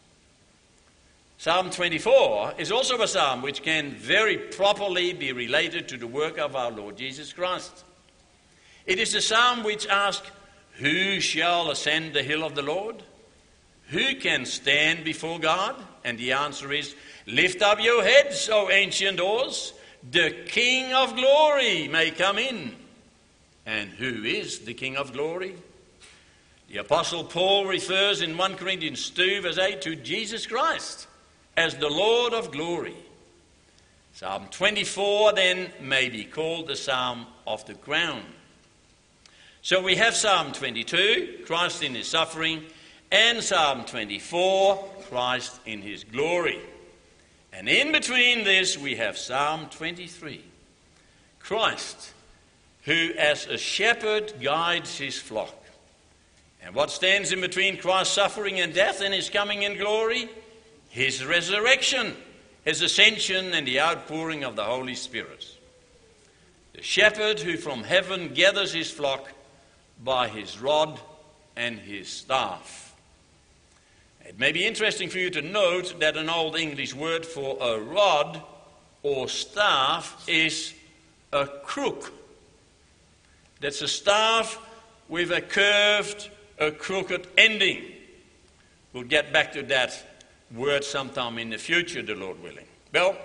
Psalm 1.37 1.69
24 1.69 2.55
is 2.57 2.73
also 2.73 3.03
a 3.03 3.07
psalm 3.07 3.43
which 3.43 3.63
can 3.63 3.91
very 3.91 4.39
properly 4.39 5.13
be 5.13 5.33
related 5.33 5.87
to 5.89 5.99
the 5.99 6.07
work 6.07 6.39
of 6.39 6.57
our 6.57 6.71
Lord 6.71 6.97
Jesus 6.97 7.35
Christ. 7.35 7.85
It 8.87 8.99
is 8.99 9.15
a 9.15 9.21
psalm 9.21 9.63
which 9.63 9.87
asks, 9.89 10.31
Who 10.79 11.21
shall 11.21 11.71
ascend 11.71 12.15
the 12.15 12.23
hill 12.23 12.43
of 12.43 12.55
the 12.55 12.63
Lord? 12.63 13.03
Who 13.89 14.15
can 14.15 14.47
stand 14.47 15.05
before 15.05 15.39
God? 15.39 15.77
And 16.03 16.17
the 16.17 16.33
answer 16.33 16.73
is, 16.73 16.95
Lift 17.27 17.63
up 17.63 17.83
your 17.83 18.03
heads, 18.03 18.49
O 18.51 18.71
ancient 18.71 19.19
doors. 19.19 19.73
The 20.11 20.31
King 20.47 20.93
of 20.93 21.15
glory 21.17 21.89
may 21.89 22.11
come 22.11 22.39
in. 22.39 22.77
And 23.67 23.91
who 23.91 24.25
is 24.25 24.61
the 24.61 24.75
King 24.75 24.97
of 24.97 25.13
glory? 25.13 25.55
The 26.69 26.79
Apostle 26.79 27.25
Paul 27.25 27.67
refers 27.67 28.21
in 28.21 28.37
1 28.37 28.57
Corinthians 28.57 29.09
2, 29.11 29.43
verse 29.43 29.59
8, 29.59 29.81
to 29.83 29.97
Jesus 29.97 30.47
Christ 30.47 31.07
as 31.57 31.77
the 31.77 31.89
Lord 31.89 32.35
of 32.35 32.51
glory. 32.51 32.97
Psalm 34.13 34.47
24 34.51 35.33
then 35.33 35.71
may 35.81 36.09
be 36.09 36.25
called 36.25 36.69
the 36.69 36.77
Psalm 36.77 37.27
of 37.47 37.65
the 37.67 37.75
crown. 37.75 38.23
So 39.63 39.83
we 39.83 39.97
have 39.97 40.15
Psalm 40.15 40.53
22, 40.53 41.45
Christ 41.47 41.83
in 41.83 41.95
his 41.95 42.07
suffering, 42.07 42.63
and 43.11 43.43
Psalm 43.43 43.85
24, 43.85 44.89
Christ 45.09 45.59
in 45.65 45.81
his 45.81 46.05
glory. 46.05 46.61
And 47.57 47.69
in 47.69 47.93
between 47.93 48.45
this, 48.45 48.77
we 48.77 48.97
have 48.97 49.17
Psalm 49.17 49.69
23, 49.71 50.43
Christ, 51.39 52.13
who 52.83 53.11
as 53.17 53.47
a 53.47 53.57
shepherd 53.57 54.35
guides 54.43 54.99
his 54.99 55.19
flock. 55.19 55.55
And 56.63 56.75
what 56.75 56.91
stands 56.91 57.33
in 57.33 57.41
between 57.41 57.77
Christ's 57.77 58.15
suffering 58.15 58.61
and 58.61 58.75
death 58.75 59.01
and 59.01 59.15
his 59.15 59.31
coming 59.31 59.63
in 59.63 59.77
glory? 59.77 60.29
his 60.95 61.25
resurrection, 61.25 62.15
his 62.65 62.81
ascension, 62.81 63.53
and 63.53 63.67
the 63.67 63.81
outpouring 63.81 64.45
of 64.45 64.55
the 64.55 64.63
Holy 64.63 64.95
Spirit. 64.95 65.45
The 66.73 66.85
shepherd 66.85 67.41
who 67.41 67.57
from 67.57 67.83
heaven 67.83 68.33
gathers 68.33 68.73
his 68.73 68.93
flock 68.93 69.29
by 70.05 70.29
his 70.29 70.61
rod 70.61 71.01
and 71.57 71.81
his 71.81 72.09
staff. 72.09 72.84
It 74.25 74.39
may 74.39 74.53
be 74.53 74.67
interesting 74.67 75.11
for 75.11 75.19
you 75.19 75.31
to 75.31 75.43
note 75.43 76.01
that 76.01 76.17
an 76.17 76.31
Old 76.31 76.57
English 76.57 76.95
word 76.95 77.27
for 77.27 77.59
a 77.61 77.79
rod 77.79 78.43
or 79.03 79.29
staff 79.29 80.25
is 80.27 80.73
a 81.33 81.47
crook. 81.47 82.13
That's 83.61 83.83
a 83.83 83.89
staff 83.89 84.59
with 85.09 85.31
a 85.31 85.41
curved, 85.41 86.31
a 86.59 86.71
crooked 86.71 87.27
ending. 87.37 87.83
We'll 88.93 89.05
get 89.05 89.33
back 89.33 89.53
to 89.53 89.63
that 89.65 90.03
word 90.55 90.85
sometime 90.85 91.39
in 91.39 91.51
the 91.51 91.59
future, 91.59 92.03
the 92.03 92.15
Lord 92.15 92.43
willing. 92.43 92.67
Well, 92.93 93.17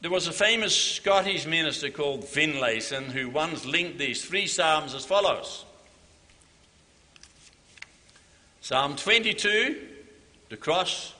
there 0.00 0.10
was 0.10 0.28
a 0.28 0.32
famous 0.32 0.76
Scottish 0.76 1.46
minister 1.46 1.90
called 1.90 2.24
Finlayson 2.24 3.04
who 3.04 3.30
once 3.30 3.64
linked 3.64 3.98
these 3.98 4.24
three 4.24 4.46
psalms 4.46 4.94
as 4.94 5.04
follows 5.04 5.64
Psalm 8.60 8.96
22, 8.96 9.93
the 10.54 10.60
cross, 10.60 11.12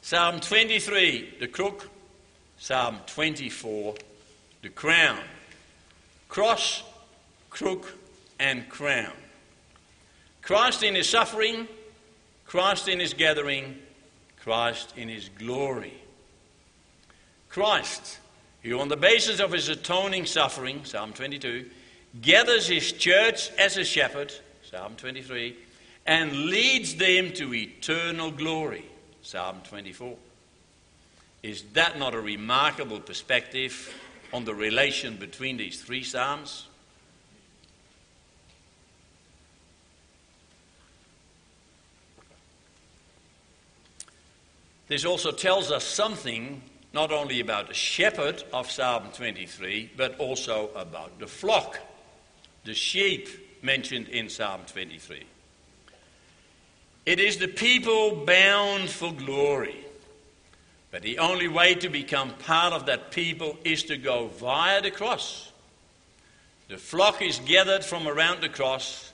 Psalm 0.00 0.40
23, 0.40 1.34
the 1.38 1.46
crook, 1.46 1.88
Psalm 2.58 2.98
24, 3.06 3.94
the 4.62 4.70
crown. 4.70 5.20
Cross, 6.28 6.82
crook, 7.48 7.96
and 8.40 8.68
crown. 8.68 9.12
Christ 10.42 10.82
in 10.82 10.96
his 10.96 11.08
suffering, 11.08 11.68
Christ 12.44 12.88
in 12.88 12.98
his 12.98 13.14
gathering, 13.14 13.78
Christ 14.42 14.94
in 14.96 15.08
his 15.08 15.28
glory. 15.28 15.94
Christ, 17.50 18.18
who 18.64 18.80
on 18.80 18.88
the 18.88 18.96
basis 18.96 19.38
of 19.38 19.52
his 19.52 19.68
atoning 19.68 20.26
suffering, 20.26 20.84
Psalm 20.84 21.12
22, 21.12 21.70
gathers 22.20 22.66
his 22.66 22.90
church 22.90 23.48
as 23.52 23.76
a 23.76 23.84
shepherd, 23.84 24.34
Psalm 24.68 24.96
23, 24.96 25.56
and 26.06 26.32
leads 26.32 26.96
them 26.96 27.32
to 27.32 27.54
eternal 27.54 28.30
glory, 28.30 28.84
Psalm 29.22 29.60
24. 29.68 30.16
Is 31.42 31.62
that 31.74 31.98
not 31.98 32.14
a 32.14 32.20
remarkable 32.20 33.00
perspective 33.00 33.92
on 34.32 34.44
the 34.44 34.54
relation 34.54 35.16
between 35.16 35.56
these 35.56 35.82
three 35.82 36.02
Psalms? 36.02 36.66
This 44.88 45.04
also 45.04 45.32
tells 45.32 45.70
us 45.70 45.84
something 45.84 46.60
not 46.92 47.12
only 47.12 47.40
about 47.40 47.68
the 47.68 47.74
shepherd 47.74 48.44
of 48.52 48.70
Psalm 48.70 49.04
23, 49.14 49.92
but 49.96 50.18
also 50.18 50.70
about 50.76 51.18
the 51.18 51.26
flock, 51.26 51.78
the 52.64 52.74
sheep 52.74 53.62
mentioned 53.62 54.08
in 54.08 54.28
Psalm 54.28 54.60
23. 54.66 55.24
It 57.04 57.18
is 57.18 57.38
the 57.38 57.48
people 57.48 58.24
bound 58.24 58.88
for 58.88 59.12
glory. 59.12 59.76
But 60.92 61.02
the 61.02 61.18
only 61.18 61.48
way 61.48 61.74
to 61.76 61.88
become 61.88 62.30
part 62.34 62.72
of 62.74 62.86
that 62.86 63.10
people 63.10 63.58
is 63.64 63.82
to 63.84 63.96
go 63.96 64.28
via 64.28 64.82
the 64.82 64.90
cross. 64.90 65.50
The 66.68 66.76
flock 66.76 67.22
is 67.22 67.38
gathered 67.40 67.84
from 67.84 68.06
around 68.06 68.42
the 68.42 68.48
cross. 68.48 69.12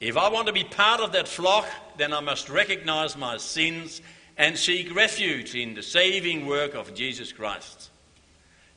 If 0.00 0.16
I 0.16 0.28
want 0.30 0.46
to 0.46 0.52
be 0.52 0.64
part 0.64 1.00
of 1.00 1.12
that 1.12 1.28
flock, 1.28 1.66
then 1.96 2.12
I 2.12 2.20
must 2.20 2.48
recognize 2.48 3.16
my 3.16 3.36
sins 3.36 4.00
and 4.38 4.56
seek 4.56 4.94
refuge 4.94 5.54
in 5.54 5.74
the 5.74 5.82
saving 5.82 6.46
work 6.46 6.74
of 6.74 6.94
Jesus 6.94 7.32
Christ. 7.32 7.90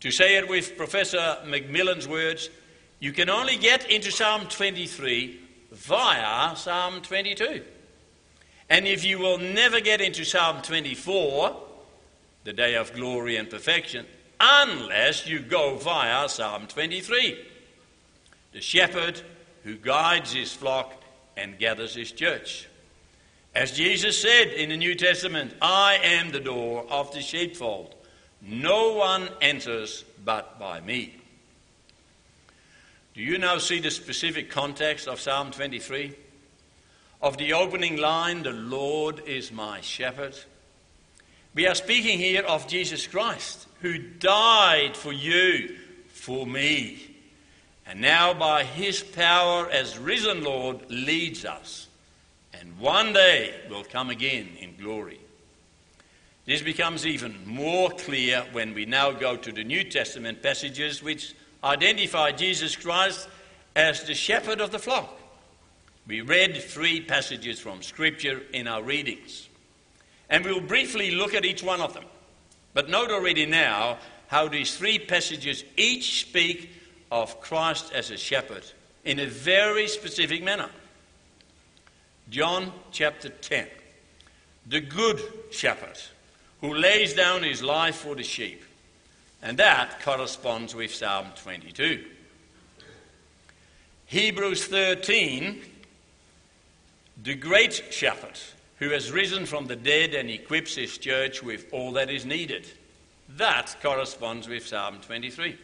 To 0.01 0.11
say 0.11 0.37
it 0.37 0.49
with 0.49 0.77
Professor 0.77 1.37
Macmillan's 1.45 2.07
words, 2.07 2.49
you 2.99 3.11
can 3.11 3.29
only 3.29 3.57
get 3.57 3.89
into 3.89 4.11
Psalm 4.11 4.47
23 4.47 5.39
via 5.71 6.55
Psalm 6.55 7.01
22. 7.01 7.63
And 8.69 8.87
if 8.87 9.03
you 9.03 9.19
will 9.19 9.37
never 9.37 9.79
get 9.79 10.01
into 10.01 10.25
Psalm 10.25 10.61
24, 10.61 11.55
the 12.43 12.53
day 12.53 12.75
of 12.75 12.93
glory 12.93 13.37
and 13.37 13.49
perfection, 13.49 14.05
unless 14.39 15.27
you 15.27 15.39
go 15.39 15.75
via 15.77 16.27
Psalm 16.27 16.67
23, 16.67 17.37
the 18.53 18.61
shepherd 18.61 19.21
who 19.63 19.75
guides 19.75 20.33
his 20.33 20.53
flock 20.53 20.93
and 21.37 21.59
gathers 21.59 21.95
his 21.95 22.11
church. 22.11 22.67
As 23.53 23.71
Jesus 23.71 24.21
said 24.21 24.49
in 24.49 24.69
the 24.69 24.77
New 24.77 24.95
Testament, 24.95 25.53
I 25.61 25.99
am 26.03 26.31
the 26.31 26.39
door 26.39 26.85
of 26.89 27.13
the 27.13 27.21
sheepfold. 27.21 27.95
No 28.41 28.93
one 28.93 29.29
enters 29.41 30.03
but 30.23 30.59
by 30.59 30.81
me. 30.81 31.15
Do 33.13 33.21
you 33.21 33.37
now 33.37 33.59
see 33.59 33.79
the 33.79 33.91
specific 33.91 34.49
context 34.49 35.07
of 35.07 35.21
Psalm 35.21 35.51
23? 35.51 36.13
Of 37.21 37.37
the 37.37 37.53
opening 37.53 37.97
line, 37.97 38.43
the 38.43 38.51
Lord 38.51 39.23
is 39.25 39.51
my 39.51 39.81
shepherd. 39.81 40.37
We 41.53 41.67
are 41.67 41.75
speaking 41.75 42.19
here 42.19 42.43
of 42.43 42.67
Jesus 42.67 43.07
Christ, 43.07 43.67
who 43.81 43.97
died 43.97 44.97
for 44.97 45.13
you, 45.13 45.77
for 46.09 46.45
me, 46.45 47.15
and 47.85 48.01
now 48.01 48.33
by 48.33 48.63
his 48.63 49.01
power 49.01 49.69
as 49.69 49.97
risen 49.97 50.43
Lord 50.43 50.89
leads 50.89 51.45
us 51.45 51.87
and 52.65 52.79
one 52.79 53.13
day 53.13 53.53
will 53.69 53.83
come 53.83 54.09
again 54.09 54.49
in 54.59 54.75
glory. 54.75 55.19
This 56.45 56.61
becomes 56.61 57.05
even 57.05 57.35
more 57.45 57.89
clear 57.89 58.45
when 58.51 58.73
we 58.73 58.85
now 58.85 59.11
go 59.11 59.35
to 59.35 59.51
the 59.51 59.63
New 59.63 59.83
Testament 59.83 60.41
passages 60.41 61.01
which 61.01 61.33
identify 61.63 62.31
Jesus 62.31 62.75
Christ 62.75 63.27
as 63.75 64.03
the 64.03 64.13
shepherd 64.13 64.61
of 64.61 64.71
the 64.71 64.79
flock. 64.79 65.19
We 66.07 66.21
read 66.21 66.55
three 66.61 67.01
passages 67.01 67.59
from 67.59 67.81
Scripture 67.81 68.43
in 68.53 68.67
our 68.67 68.83
readings, 68.83 69.49
and 70.29 70.45
we'll 70.45 70.61
briefly 70.61 71.11
look 71.11 71.33
at 71.33 71.45
each 71.45 71.63
one 71.63 71.81
of 71.81 71.93
them. 71.93 72.05
But 72.73 72.89
note 72.89 73.09
already 73.09 73.45
now 73.45 73.97
how 74.27 74.47
these 74.47 74.77
three 74.77 74.99
passages 74.99 75.63
each 75.77 76.21
speak 76.21 76.71
of 77.11 77.39
Christ 77.41 77.91
as 77.93 78.11
a 78.11 78.17
shepherd 78.17 78.63
in 79.03 79.19
a 79.19 79.25
very 79.25 79.87
specific 79.87 80.43
manner. 80.43 80.69
John 82.29 82.71
chapter 82.91 83.29
10. 83.29 83.67
The 84.67 84.81
good 84.81 85.21
shepherd 85.51 85.97
who 86.61 86.73
lays 86.73 87.13
down 87.13 87.43
his 87.43 87.61
life 87.61 87.95
for 87.95 88.15
the 88.15 88.23
sheep. 88.23 88.63
And 89.41 89.57
that 89.57 90.01
corresponds 90.01 90.73
with 90.73 90.93
Psalm 90.93 91.27
22. 91.35 92.03
Hebrews 94.07 94.65
13. 94.65 95.61
The 97.25 97.33
great 97.33 97.91
shepherd 97.91 98.39
who 98.77 98.91
has 98.91 99.11
risen 99.11 99.47
from 99.47 99.65
the 99.65 99.75
dead 99.75 100.13
and 100.13 100.29
equips 100.29 100.75
his 100.75 100.95
church 100.99 101.41
with 101.41 101.65
all 101.71 101.93
that 101.93 102.11
is 102.11 102.23
needed. 102.23 102.67
That 103.29 103.75
corresponds 103.81 104.47
with 104.47 104.67
Psalm 104.67 104.99
23. 105.01 105.57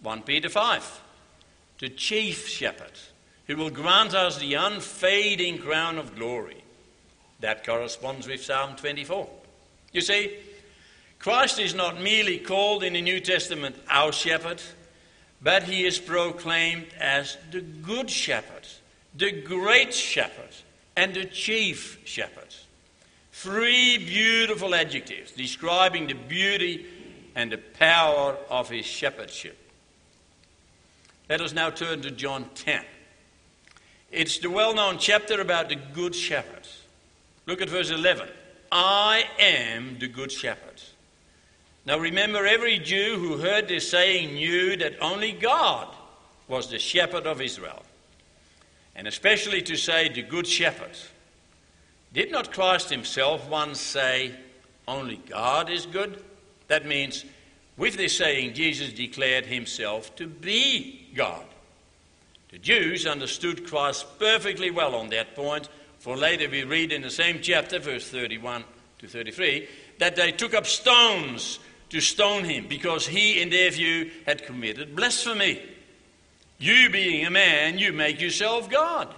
1 0.00 0.22
Peter 0.22 0.48
5. 0.48 1.00
The 1.80 1.88
chief 1.88 2.46
shepherd 2.46 2.92
who 3.48 3.56
will 3.56 3.70
grant 3.70 4.14
us 4.14 4.38
the 4.38 4.54
unfading 4.54 5.58
crown 5.58 5.98
of 5.98 6.14
glory. 6.14 6.62
That 7.40 7.66
corresponds 7.66 8.28
with 8.28 8.44
Psalm 8.44 8.76
24. 8.76 9.28
You 9.92 10.02
see, 10.02 10.36
Christ 11.18 11.58
is 11.58 11.74
not 11.74 12.00
merely 12.00 12.38
called 12.38 12.84
in 12.84 12.92
the 12.92 13.02
New 13.02 13.18
Testament 13.18 13.74
our 13.88 14.12
shepherd, 14.12 14.62
but 15.42 15.64
he 15.64 15.84
is 15.84 15.98
proclaimed 15.98 16.86
as 17.00 17.36
the 17.50 17.60
good 17.60 18.08
shepherd, 18.08 18.68
the 19.20 19.30
great 19.30 19.94
shepherd, 19.94 20.56
and 20.96 21.14
the 21.14 21.26
chief 21.26 22.00
shepherd. 22.04 22.54
Three 23.32 23.98
beautiful 23.98 24.74
adjectives 24.74 25.32
describing 25.32 26.08
the 26.08 26.14
beauty 26.14 26.86
and 27.36 27.52
the 27.52 27.58
power 27.58 28.36
of 28.48 28.68
his 28.68 28.84
shepherdship. 28.84 29.56
Let 31.28 31.40
us 31.40 31.52
now 31.52 31.70
turn 31.70 32.02
to 32.02 32.10
John 32.10 32.46
10. 32.54 32.82
It's 34.10 34.38
the 34.38 34.50
well 34.50 34.74
known 34.74 34.98
chapter 34.98 35.40
about 35.40 35.68
the 35.68 35.76
Good 35.76 36.14
Shepherd. 36.14 36.66
Look 37.46 37.60
at 37.62 37.68
verse 37.68 37.90
11. 37.90 38.28
I 38.72 39.24
am 39.38 39.98
the 40.00 40.08
Good 40.08 40.32
Shepherd. 40.32 40.82
Now 41.86 41.98
remember, 41.98 42.46
every 42.46 42.78
Jew 42.78 43.16
who 43.18 43.38
heard 43.38 43.68
this 43.68 43.88
saying 43.88 44.34
knew 44.34 44.76
that 44.78 45.00
only 45.00 45.32
God 45.32 45.94
was 46.48 46.68
the 46.68 46.78
shepherd 46.78 47.26
of 47.26 47.40
Israel. 47.40 47.82
And 48.94 49.06
especially 49.06 49.62
to 49.62 49.76
say 49.76 50.08
the 50.08 50.22
Good 50.22 50.46
Shepherd. 50.46 50.96
Did 52.12 52.30
not 52.30 52.52
Christ 52.52 52.90
himself 52.90 53.48
once 53.48 53.80
say, 53.80 54.32
Only 54.88 55.16
God 55.28 55.70
is 55.70 55.86
good? 55.86 56.22
That 56.68 56.86
means, 56.86 57.24
with 57.76 57.96
this 57.96 58.16
saying, 58.16 58.54
Jesus 58.54 58.92
declared 58.92 59.46
himself 59.46 60.14
to 60.16 60.26
be 60.26 61.08
God. 61.14 61.44
The 62.50 62.58
Jews 62.58 63.06
understood 63.06 63.66
Christ 63.66 64.06
perfectly 64.18 64.70
well 64.70 64.96
on 64.96 65.10
that 65.10 65.36
point, 65.36 65.68
for 66.00 66.16
later 66.16 66.48
we 66.48 66.64
read 66.64 66.92
in 66.92 67.02
the 67.02 67.10
same 67.10 67.38
chapter, 67.40 67.78
verse 67.78 68.08
31 68.08 68.64
to 68.98 69.06
33, 69.06 69.68
that 69.98 70.16
they 70.16 70.32
took 70.32 70.54
up 70.54 70.66
stones 70.66 71.60
to 71.90 72.00
stone 72.00 72.44
him 72.44 72.66
because 72.68 73.06
he, 73.06 73.40
in 73.40 73.50
their 73.50 73.70
view, 73.70 74.10
had 74.26 74.44
committed 74.44 74.96
blasphemy. 74.96 75.60
You, 76.60 76.90
being 76.90 77.26
a 77.26 77.30
man, 77.30 77.78
you 77.78 77.92
make 77.92 78.20
yourself 78.20 78.68
God. 78.68 79.12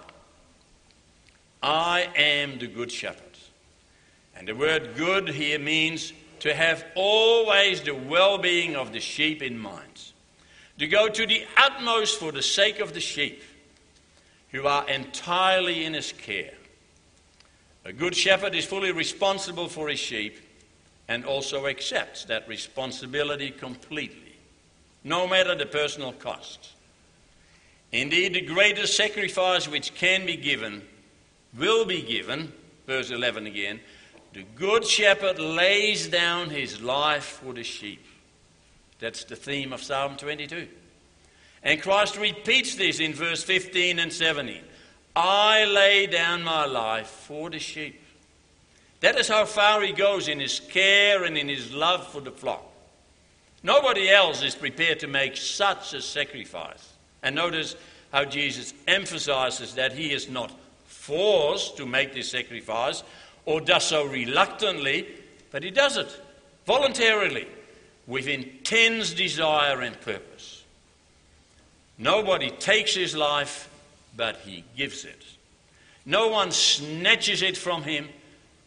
I 1.61 2.09
am 2.15 2.57
the 2.57 2.67
good 2.67 2.91
shepherd. 2.91 3.19
And 4.35 4.47
the 4.47 4.55
word 4.55 4.95
good 4.95 5.29
here 5.29 5.59
means 5.59 6.13
to 6.39 6.53
have 6.53 6.85
always 6.95 7.81
the 7.81 7.93
well 7.93 8.37
being 8.37 8.75
of 8.75 8.93
the 8.93 8.99
sheep 8.99 9.43
in 9.43 9.59
mind 9.59 10.11
to 10.79 10.87
go 10.87 11.07
to 11.07 11.27
the 11.27 11.45
utmost 11.57 12.19
for 12.19 12.31
the 12.31 12.41
sake 12.41 12.79
of 12.79 12.93
the 12.93 12.99
sheep 12.99 13.43
who 14.51 14.65
are 14.65 14.87
entirely 14.89 15.85
in 15.85 15.93
his 15.93 16.11
care. 16.11 16.53
A 17.85 17.93
good 17.93 18.15
shepherd 18.15 18.55
is 18.55 18.65
fully 18.65 18.91
responsible 18.91 19.67
for 19.67 19.89
his 19.89 19.99
sheep 19.99 20.37
and 21.07 21.25
also 21.25 21.67
accepts 21.67 22.25
that 22.25 22.47
responsibility 22.47 23.51
completely, 23.51 24.35
no 25.03 25.27
matter 25.27 25.55
the 25.55 25.65
personal 25.65 26.13
cost. 26.13 26.71
Indeed, 27.93 28.33
the 28.33 28.41
greatest 28.41 28.97
sacrifice 28.97 29.67
which 29.67 29.93
can 29.93 30.25
be 30.25 30.35
given 30.35 30.81
will 31.55 31.85
be 31.85 32.01
given, 32.01 32.51
verse 32.87 33.11
11 33.11 33.45
again. 33.45 33.79
The 34.33 34.43
good 34.55 34.83
shepherd 34.83 35.37
lays 35.37 36.07
down 36.07 36.49
his 36.49 36.81
life 36.81 37.39
for 37.43 37.53
the 37.53 37.63
sheep. 37.63 38.03
That's 38.99 39.23
the 39.25 39.35
theme 39.35 39.71
of 39.71 39.83
Psalm 39.83 40.17
22. 40.17 40.67
And 41.61 41.81
Christ 41.83 42.17
repeats 42.17 42.73
this 42.75 42.99
in 42.99 43.13
verse 43.13 43.43
15 43.43 43.99
and 43.99 44.11
17. 44.11 44.63
I 45.15 45.65
lay 45.65 46.07
down 46.07 46.41
my 46.41 46.65
life 46.65 47.07
for 47.07 47.51
the 47.51 47.59
sheep. 47.59 48.01
That 49.01 49.19
is 49.19 49.27
how 49.27 49.45
far 49.45 49.83
he 49.83 49.91
goes 49.91 50.27
in 50.27 50.39
his 50.39 50.59
care 50.59 51.25
and 51.25 51.37
in 51.37 51.47
his 51.47 51.71
love 51.71 52.07
for 52.07 52.21
the 52.21 52.31
flock. 52.31 52.65
Nobody 53.61 54.09
else 54.09 54.41
is 54.41 54.55
prepared 54.55 54.99
to 55.01 55.07
make 55.07 55.37
such 55.37 55.93
a 55.93 56.01
sacrifice. 56.01 56.92
And 57.23 57.35
notice 57.35 57.75
how 58.11 58.25
Jesus 58.25 58.73
emphasizes 58.87 59.73
that 59.75 59.93
he 59.93 60.13
is 60.13 60.29
not 60.29 60.51
forced 60.85 61.77
to 61.77 61.85
make 61.85 62.13
this 62.13 62.29
sacrifice 62.29 63.03
or 63.45 63.59
does 63.59 63.85
so 63.85 64.05
reluctantly, 64.05 65.07
but 65.51 65.63
he 65.63 65.71
does 65.71 65.97
it 65.97 66.21
voluntarily 66.65 67.47
with 68.05 68.27
intense 68.27 69.13
desire 69.13 69.81
and 69.81 69.99
purpose. 70.01 70.63
Nobody 71.97 72.51
takes 72.51 72.93
his 72.93 73.15
life, 73.15 73.69
but 74.15 74.37
he 74.37 74.63
gives 74.75 75.05
it. 75.05 75.23
No 76.05 76.27
one 76.27 76.51
snatches 76.51 77.41
it 77.41 77.55
from 77.55 77.83
him, 77.83 78.09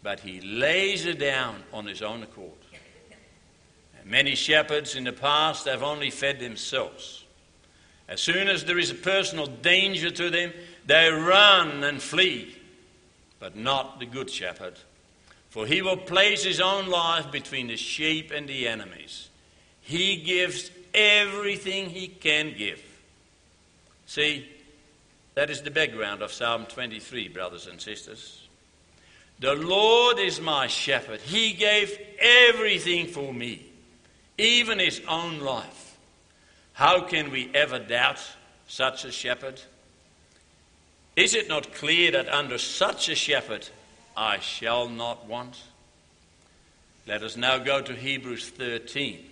but 0.02 0.20
he 0.20 0.40
lays 0.40 1.04
it 1.04 1.18
down 1.18 1.62
on 1.72 1.86
his 1.86 2.00
own 2.00 2.22
accord. 2.22 2.52
And 4.00 4.10
many 4.10 4.34
shepherds 4.34 4.94
in 4.94 5.04
the 5.04 5.12
past 5.12 5.66
have 5.66 5.82
only 5.82 6.10
fed 6.10 6.40
themselves. 6.40 7.25
As 8.08 8.20
soon 8.20 8.48
as 8.48 8.64
there 8.64 8.78
is 8.78 8.90
a 8.90 8.94
personal 8.94 9.46
danger 9.46 10.10
to 10.10 10.30
them, 10.30 10.52
they 10.86 11.10
run 11.10 11.82
and 11.82 12.00
flee, 12.00 12.56
but 13.40 13.56
not 13.56 13.98
the 13.98 14.06
good 14.06 14.30
shepherd. 14.30 14.78
For 15.50 15.66
he 15.66 15.82
will 15.82 15.96
place 15.96 16.44
his 16.44 16.60
own 16.60 16.88
life 16.88 17.32
between 17.32 17.66
the 17.66 17.76
sheep 17.76 18.30
and 18.30 18.48
the 18.48 18.68
enemies. 18.68 19.28
He 19.80 20.16
gives 20.16 20.70
everything 20.94 21.90
he 21.90 22.08
can 22.08 22.54
give. 22.56 22.82
See, 24.06 24.48
that 25.34 25.50
is 25.50 25.62
the 25.62 25.70
background 25.70 26.22
of 26.22 26.32
Psalm 26.32 26.66
23, 26.66 27.28
brothers 27.28 27.66
and 27.66 27.80
sisters. 27.80 28.46
The 29.38 29.54
Lord 29.54 30.18
is 30.18 30.40
my 30.40 30.66
shepherd. 30.66 31.20
He 31.20 31.52
gave 31.52 31.98
everything 32.18 33.08
for 33.08 33.34
me, 33.34 33.66
even 34.38 34.78
his 34.78 35.02
own 35.08 35.40
life. 35.40 35.85
How 36.76 37.00
can 37.00 37.30
we 37.30 37.50
ever 37.54 37.78
doubt 37.78 38.20
such 38.68 39.06
a 39.06 39.10
shepherd? 39.10 39.62
Is 41.16 41.34
it 41.34 41.48
not 41.48 41.72
clear 41.72 42.10
that 42.10 42.28
under 42.28 42.58
such 42.58 43.08
a 43.08 43.14
shepherd 43.14 43.66
I 44.14 44.40
shall 44.40 44.86
not 44.86 45.24
want? 45.24 45.56
Let 47.06 47.22
us 47.22 47.34
now 47.34 47.56
go 47.56 47.80
to 47.80 47.94
Hebrews 47.94 48.50
13. 48.50 49.24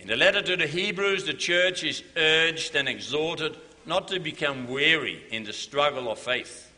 In 0.00 0.08
the 0.08 0.16
letter 0.16 0.42
to 0.42 0.58
the 0.58 0.66
Hebrews, 0.66 1.24
the 1.24 1.32
church 1.32 1.84
is 1.84 2.02
urged 2.18 2.76
and 2.76 2.86
exhorted 2.86 3.56
not 3.86 4.08
to 4.08 4.20
become 4.20 4.68
weary 4.68 5.22
in 5.30 5.44
the 5.44 5.54
struggle 5.54 6.12
of 6.12 6.18
faith, 6.18 6.70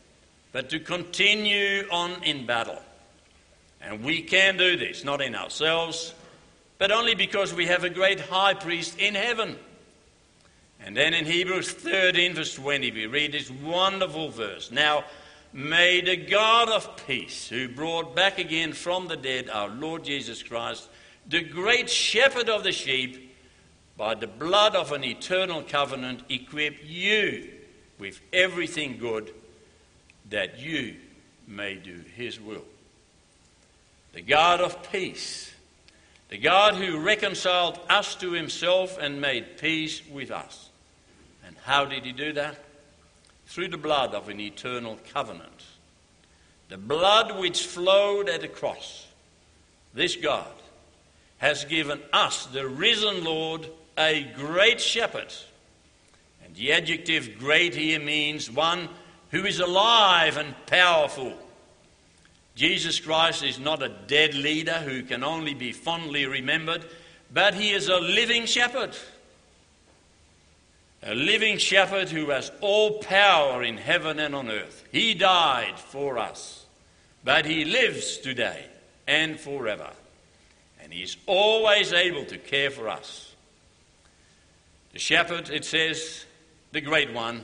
but 0.53 0.69
to 0.69 0.79
continue 0.79 1.85
on 1.91 2.23
in 2.23 2.45
battle. 2.45 2.81
And 3.81 4.05
we 4.05 4.21
can 4.21 4.55
do 4.55 4.77
this, 4.77 5.03
not 5.03 5.21
in 5.21 5.35
ourselves, 5.35 6.13
but 6.77 6.91
only 6.91 7.15
because 7.15 7.53
we 7.53 7.67
have 7.67 7.83
a 7.83 7.89
great 7.89 8.19
high 8.19 8.53
priest 8.53 8.99
in 8.99 9.15
heaven 9.15 9.57
and 10.85 10.95
then 10.95 11.15
in 11.15 11.25
Hebrews 11.25 11.71
13, 11.71 12.35
verse 12.35 12.53
20, 12.53 12.91
we 12.91 13.07
read 13.07 13.31
this 13.31 13.49
wonderful 13.49 14.29
verse. 14.29 14.71
Now, 14.71 15.03
may 15.51 15.99
the 15.99 16.15
God 16.15 16.69
of 16.69 16.95
peace, 17.07 17.47
who 17.47 17.67
brought 17.67 18.15
back 18.15 18.37
again 18.37 18.71
from 18.71 19.07
the 19.07 19.17
dead 19.17 19.49
our 19.49 19.69
Lord 19.69 20.03
Jesus 20.03 20.43
Christ, 20.43 20.87
the 21.27 21.41
great 21.41 21.89
shepherd 21.89 22.49
of 22.49 22.63
the 22.63 22.71
sheep, 22.71 23.35
by 23.97 24.13
the 24.13 24.27
blood 24.27 24.75
of 24.75 24.91
an 24.91 25.03
eternal 25.03 25.63
covenant, 25.63 26.21
equip 26.29 26.77
you 26.83 27.49
with 27.97 28.21
everything 28.31 28.99
good 28.99 29.33
that 30.29 30.59
you 30.59 30.97
may 31.47 31.75
do 31.75 32.03
his 32.15 32.39
will. 32.39 32.65
The 34.13 34.21
God 34.21 34.61
of 34.61 34.91
peace, 34.91 35.51
the 36.35 36.41
God 36.41 36.75
who 36.75 36.99
reconciled 36.99 37.79
us 37.89 38.13
to 38.15 38.33
himself 38.33 38.97
and 38.97 39.21
made 39.21 39.57
peace 39.57 40.01
with 40.11 40.31
us 40.31 40.67
And 41.47 41.55
how 41.63 41.85
did 41.85 42.03
he 42.03 42.11
do 42.11 42.33
that? 42.33 42.57
Through 43.45 43.69
the 43.69 43.77
blood 43.77 44.13
of 44.13 44.27
an 44.27 44.41
eternal 44.41 44.99
covenant. 45.13 45.63
The 46.67 46.77
blood 46.77 47.39
which 47.39 47.65
flowed 47.65 48.27
at 48.27 48.41
the 48.41 48.49
cross. 48.49 49.07
This 49.93 50.17
God 50.17 50.51
has 51.37 51.63
given 51.63 52.01
us, 52.11 52.47
the 52.47 52.67
risen 52.67 53.23
Lord, 53.23 53.69
a 53.97 54.23
great 54.35 54.81
shepherd. 54.81 55.33
And 56.43 56.53
the 56.53 56.73
adjective 56.73 57.39
great 57.39 57.75
here 57.75 58.01
means 58.01 58.51
one 58.51 58.89
who 59.31 59.45
is 59.45 59.61
alive 59.61 60.35
and 60.35 60.53
powerful. 60.65 61.33
Jesus 62.55 62.99
Christ 62.99 63.43
is 63.43 63.59
not 63.59 63.83
a 63.83 63.89
dead 63.89 64.33
leader 64.33 64.79
who 64.79 65.03
can 65.03 65.23
only 65.23 65.53
be 65.53 65.71
fondly 65.71 66.25
remembered, 66.25 66.85
but 67.31 67.53
he 67.53 67.71
is 67.71 67.89
a 67.89 67.97
living 67.97 68.45
shepherd 68.45 68.95
a 71.05 71.13
living 71.13 71.59
shepherd 71.59 72.09
who 72.09 72.31
has 72.31 72.51
all 72.61 72.97
power 72.97 73.63
in 73.63 73.77
heaven 73.77 74.19
and 74.19 74.33
on 74.33 74.49
earth. 74.49 74.83
He 74.91 75.13
died 75.13 75.79
for 75.79 76.17
us, 76.17 76.65
but 77.23 77.45
he 77.45 77.63
lives 77.63 78.17
today 78.17 78.65
and 79.07 79.39
forever. 79.39 79.91
And 80.81 80.91
he 80.91 81.03
is 81.03 81.15
always 81.27 81.93
able 81.93 82.25
to 82.25 82.39
care 82.39 82.71
for 82.71 82.89
us. 82.89 83.33
The 84.93 84.99
shepherd, 84.99 85.51
it 85.51 85.63
says, 85.63 86.25
the 86.71 86.81
great 86.81 87.13
one, 87.13 87.43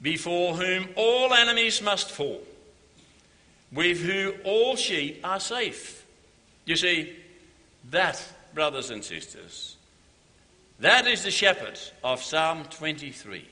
before 0.00 0.54
whom 0.54 0.88
all 0.96 1.34
enemies 1.34 1.82
must 1.82 2.10
fall, 2.10 2.40
with 3.72 4.00
whom 4.00 4.34
all 4.44 4.76
sheep 4.76 5.20
are 5.24 5.40
safe. 5.40 6.04
You 6.64 6.76
see, 6.76 7.16
that, 7.90 8.22
brothers 8.54 8.90
and 8.90 9.02
sisters, 9.02 9.76
that 10.80 11.06
is 11.06 11.24
the 11.24 11.30
shepherd 11.30 11.78
of 12.02 12.22
Psalm 12.22 12.64
23. 12.64 13.46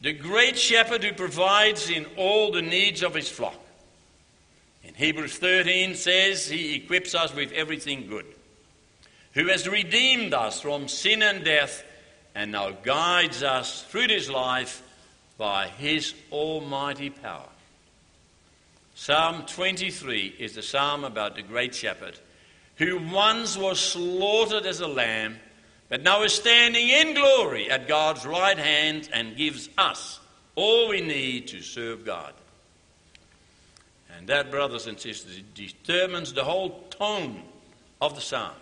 The 0.00 0.12
great 0.12 0.58
shepherd 0.58 1.04
who 1.04 1.12
provides 1.12 1.88
in 1.90 2.06
all 2.16 2.52
the 2.52 2.62
needs 2.62 3.02
of 3.02 3.14
his 3.14 3.28
flock. 3.28 3.58
In 4.82 4.94
Hebrews 4.94 5.38
13 5.38 5.94
says 5.94 6.46
he 6.46 6.74
equips 6.74 7.14
us 7.14 7.34
with 7.34 7.52
everything 7.52 8.06
good. 8.08 8.26
Who 9.32 9.46
has 9.46 9.68
redeemed 9.68 10.34
us 10.34 10.60
from 10.60 10.88
sin 10.88 11.22
and 11.22 11.44
death 11.44 11.84
and 12.34 12.52
now 12.52 12.70
guides 12.70 13.42
us 13.42 13.82
through 13.84 14.08
this 14.08 14.28
life 14.28 14.82
by 15.38 15.68
his 15.68 16.14
almighty 16.30 17.10
power. 17.10 17.48
Psalm 18.94 19.44
23 19.46 20.36
is 20.38 20.54
the 20.54 20.62
psalm 20.62 21.04
about 21.04 21.34
the 21.34 21.42
great 21.42 21.74
shepherd 21.74 22.18
who 22.76 22.98
once 23.12 23.56
was 23.56 23.80
slaughtered 23.80 24.66
as 24.66 24.80
a 24.80 24.86
lamb 24.86 25.36
but 25.88 26.02
now 26.02 26.22
is 26.22 26.32
standing 26.32 26.88
in 26.88 27.14
glory 27.14 27.70
at 27.70 27.86
God's 27.86 28.24
right 28.24 28.58
hand 28.58 29.08
and 29.12 29.36
gives 29.36 29.68
us 29.76 30.18
all 30.54 30.88
we 30.88 31.00
need 31.00 31.48
to 31.48 31.60
serve 31.60 32.04
God. 32.04 32.32
And 34.16 34.28
that, 34.28 34.50
brothers 34.50 34.86
and 34.86 34.98
sisters, 34.98 35.40
determines 35.54 36.32
the 36.32 36.44
whole 36.44 36.84
tone 36.90 37.42
of 38.00 38.14
the 38.14 38.20
psalm. 38.20 38.54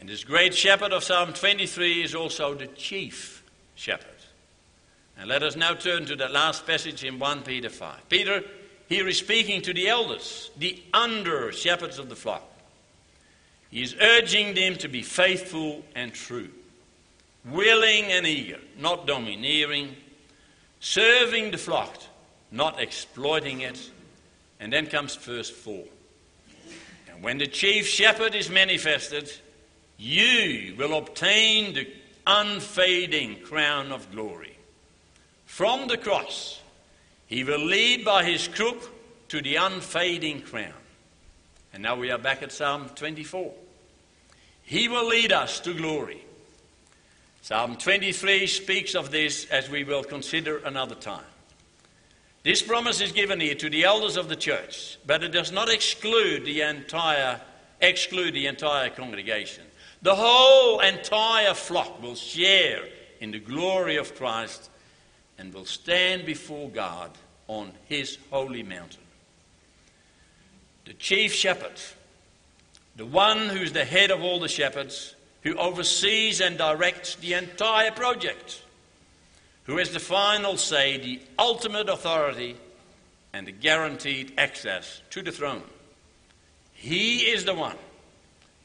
And 0.00 0.08
this 0.08 0.24
great 0.24 0.54
shepherd 0.54 0.92
of 0.92 1.04
Psalm 1.04 1.32
23 1.32 2.02
is 2.02 2.14
also 2.14 2.54
the 2.54 2.66
chief 2.68 3.42
shepherd. 3.74 4.10
And 5.18 5.28
let 5.28 5.42
us 5.42 5.56
now 5.56 5.74
turn 5.74 6.06
to 6.06 6.16
that 6.16 6.32
last 6.32 6.66
passage 6.66 7.04
in 7.04 7.18
1 7.18 7.42
Peter 7.42 7.68
5. 7.68 8.08
Peter 8.08 8.42
here 8.88 9.08
is 9.08 9.18
speaking 9.18 9.62
to 9.62 9.72
the 9.72 9.88
elders, 9.88 10.50
the 10.58 10.82
under 10.92 11.52
shepherds 11.52 11.98
of 11.98 12.08
the 12.08 12.16
flock. 12.16 12.42
He 13.70 13.82
is 13.82 13.96
urging 14.00 14.54
them 14.54 14.76
to 14.76 14.88
be 14.88 15.02
faithful 15.02 15.82
and 15.94 16.12
true, 16.12 16.50
willing 17.44 18.04
and 18.04 18.26
eager, 18.26 18.60
not 18.78 19.06
domineering, 19.06 19.96
serving 20.80 21.50
the 21.50 21.58
flock, 21.58 21.96
not 22.50 22.80
exploiting 22.80 23.62
it. 23.62 23.90
And 24.60 24.72
then 24.72 24.86
comes 24.86 25.16
verse 25.16 25.50
4. 25.50 25.82
And 27.10 27.22
when 27.22 27.38
the 27.38 27.46
chief 27.46 27.86
shepherd 27.86 28.34
is 28.34 28.48
manifested, 28.48 29.30
you 29.98 30.74
will 30.78 30.96
obtain 30.96 31.74
the 31.74 31.88
unfading 32.26 33.40
crown 33.40 33.92
of 33.92 34.10
glory. 34.12 34.56
From 35.46 35.88
the 35.88 35.98
cross, 35.98 36.60
he 37.26 37.44
will 37.44 37.64
lead 37.64 38.04
by 38.04 38.24
his 38.24 38.48
crook 38.48 38.90
to 39.28 39.40
the 39.40 39.56
unfading 39.56 40.42
crown. 40.42 40.72
And 41.72 41.82
now 41.82 41.96
we 41.96 42.10
are 42.10 42.18
back 42.18 42.42
at 42.42 42.52
Psalm 42.52 42.88
24. 42.94 43.52
He 44.62 44.88
will 44.88 45.06
lead 45.06 45.32
us 45.32 45.60
to 45.60 45.74
glory. 45.74 46.24
Psalm 47.42 47.76
23 47.76 48.46
speaks 48.46 48.94
of 48.94 49.10
this 49.10 49.46
as 49.50 49.68
we 49.68 49.84
will 49.84 50.04
consider 50.04 50.58
another 50.58 50.94
time. 50.94 51.24
This 52.42 52.62
promise 52.62 53.00
is 53.00 53.12
given 53.12 53.40
here 53.40 53.54
to 53.54 53.70
the 53.70 53.84
elders 53.84 54.16
of 54.16 54.28
the 54.28 54.36
church, 54.36 54.98
but 55.06 55.22
it 55.22 55.32
does 55.32 55.50
not 55.50 55.68
exclude 55.68 56.44
the 56.44 56.60
entire 56.60 57.40
exclude 57.80 58.34
the 58.34 58.46
entire 58.46 58.90
congregation. 58.90 59.64
The 60.02 60.14
whole 60.14 60.80
entire 60.80 61.54
flock 61.54 62.02
will 62.02 62.14
share 62.14 62.84
in 63.20 63.30
the 63.30 63.38
glory 63.38 63.96
of 63.96 64.14
Christ 64.14 64.70
and 65.38 65.52
will 65.52 65.64
stand 65.64 66.26
before 66.26 66.68
God 66.70 67.10
on 67.48 67.72
his 67.86 68.18
holy 68.30 68.62
mountain. 68.62 69.02
The 70.84 70.94
chief 70.94 71.32
shepherd 71.32 71.80
the 72.96 73.06
one 73.06 73.48
who's 73.48 73.72
the 73.72 73.84
head 73.84 74.10
of 74.10 74.22
all 74.22 74.38
the 74.38 74.48
shepherds, 74.48 75.14
who 75.42 75.56
oversees 75.56 76.40
and 76.40 76.56
directs 76.56 77.16
the 77.16 77.34
entire 77.34 77.90
project, 77.90 78.62
who 79.64 79.78
has 79.78 79.90
the 79.90 80.00
final 80.00 80.56
say, 80.56 80.98
the 80.98 81.20
ultimate 81.38 81.88
authority, 81.88 82.56
and 83.32 83.46
the 83.46 83.52
guaranteed 83.52 84.32
access 84.38 85.02
to 85.10 85.22
the 85.22 85.32
throne. 85.32 85.62
He 86.72 87.18
is 87.18 87.44
the 87.44 87.54
one 87.54 87.76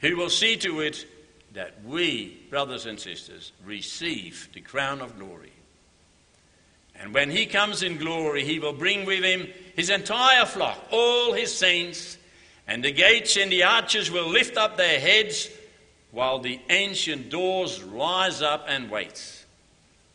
who 0.02 0.16
will 0.16 0.30
see 0.30 0.58
to 0.58 0.82
it 0.82 1.08
that 1.54 1.84
we, 1.84 2.38
brothers 2.52 2.86
and 2.86 3.00
sisters, 3.00 3.52
receive 3.66 4.50
the 4.54 4.62
crown 4.62 5.02
of 5.02 5.18
glory. 5.18 5.52
And 7.00 7.14
when 7.14 7.30
he 7.30 7.46
comes 7.46 7.82
in 7.82 7.98
glory, 7.98 8.44
he 8.44 8.60
will 8.60 8.74
bring 8.74 9.06
with 9.06 9.24
him 9.24 9.48
his 9.76 9.90
entire 9.90 10.46
flock, 10.46 10.78
all 10.92 11.34
his 11.34 11.56
saints, 11.56 12.18
and 12.68 12.84
the 12.84 12.92
gates 12.92 13.38
and 13.38 13.52
the 13.52 13.64
arches 13.64 14.12
will 14.12 14.28
lift 14.28 14.58
up 14.58 14.78
their 14.78 15.00
heads 15.00 15.50
while 16.12 16.40
the 16.40 16.60
ancient 16.70 17.30
doors 17.30 17.82
rise 17.82 18.42
up 18.42 18.66
and 18.68 18.92
wait. 18.92 19.46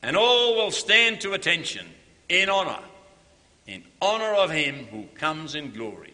And 0.02 0.16
all 0.16 0.56
will 0.56 0.70
stand 0.70 1.22
to 1.22 1.32
attention 1.32 1.86
in 2.28 2.50
honor, 2.50 2.82
in 3.66 3.82
honor 4.02 4.34
of 4.34 4.50
him 4.50 4.86
who 4.90 5.04
comes 5.14 5.54
in 5.54 5.72
glory. 5.72 6.12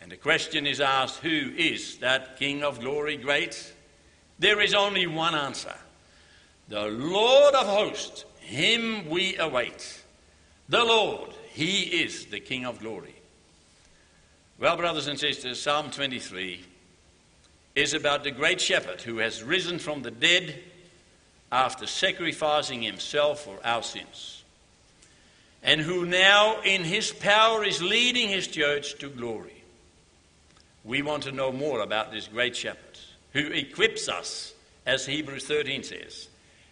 And 0.00 0.12
the 0.12 0.16
question 0.16 0.66
is 0.66 0.80
asked 0.80 1.18
who 1.20 1.50
is 1.56 1.98
that 1.98 2.38
King 2.38 2.62
of 2.62 2.80
glory 2.80 3.16
great? 3.16 3.72
There 4.38 4.60
is 4.60 4.74
only 4.74 5.06
one 5.06 5.34
answer 5.34 5.74
the 6.68 6.86
Lord 6.86 7.54
of 7.54 7.66
hosts, 7.66 8.24
him 8.44 9.08
we 9.08 9.36
await. 9.36 10.02
The 10.68 10.84
Lord, 10.84 11.30
he 11.52 12.02
is 12.02 12.26
the 12.26 12.40
King 12.40 12.64
of 12.64 12.80
glory. 12.80 13.14
Well, 14.58 14.76
brothers 14.76 15.08
and 15.08 15.18
sisters, 15.18 15.60
Psalm 15.60 15.90
23 15.90 16.64
is 17.74 17.92
about 17.92 18.22
the 18.22 18.30
great 18.30 18.60
shepherd 18.60 19.00
who 19.00 19.18
has 19.18 19.42
risen 19.42 19.78
from 19.78 20.02
the 20.02 20.10
dead 20.10 20.54
after 21.50 21.86
sacrificing 21.86 22.82
himself 22.82 23.44
for 23.44 23.58
our 23.64 23.82
sins, 23.82 24.42
and 25.62 25.80
who 25.80 26.04
now, 26.04 26.60
in 26.62 26.84
his 26.84 27.12
power, 27.12 27.64
is 27.64 27.82
leading 27.82 28.28
his 28.28 28.46
church 28.46 28.98
to 28.98 29.08
glory. 29.08 29.62
We 30.84 31.02
want 31.02 31.24
to 31.24 31.32
know 31.32 31.50
more 31.50 31.80
about 31.80 32.12
this 32.12 32.28
great 32.28 32.56
shepherd 32.56 32.98
who 33.32 33.46
equips 33.46 34.08
us, 34.08 34.52
as 34.86 35.06
Hebrews 35.06 35.46
13 35.46 35.82
says, 35.82 36.28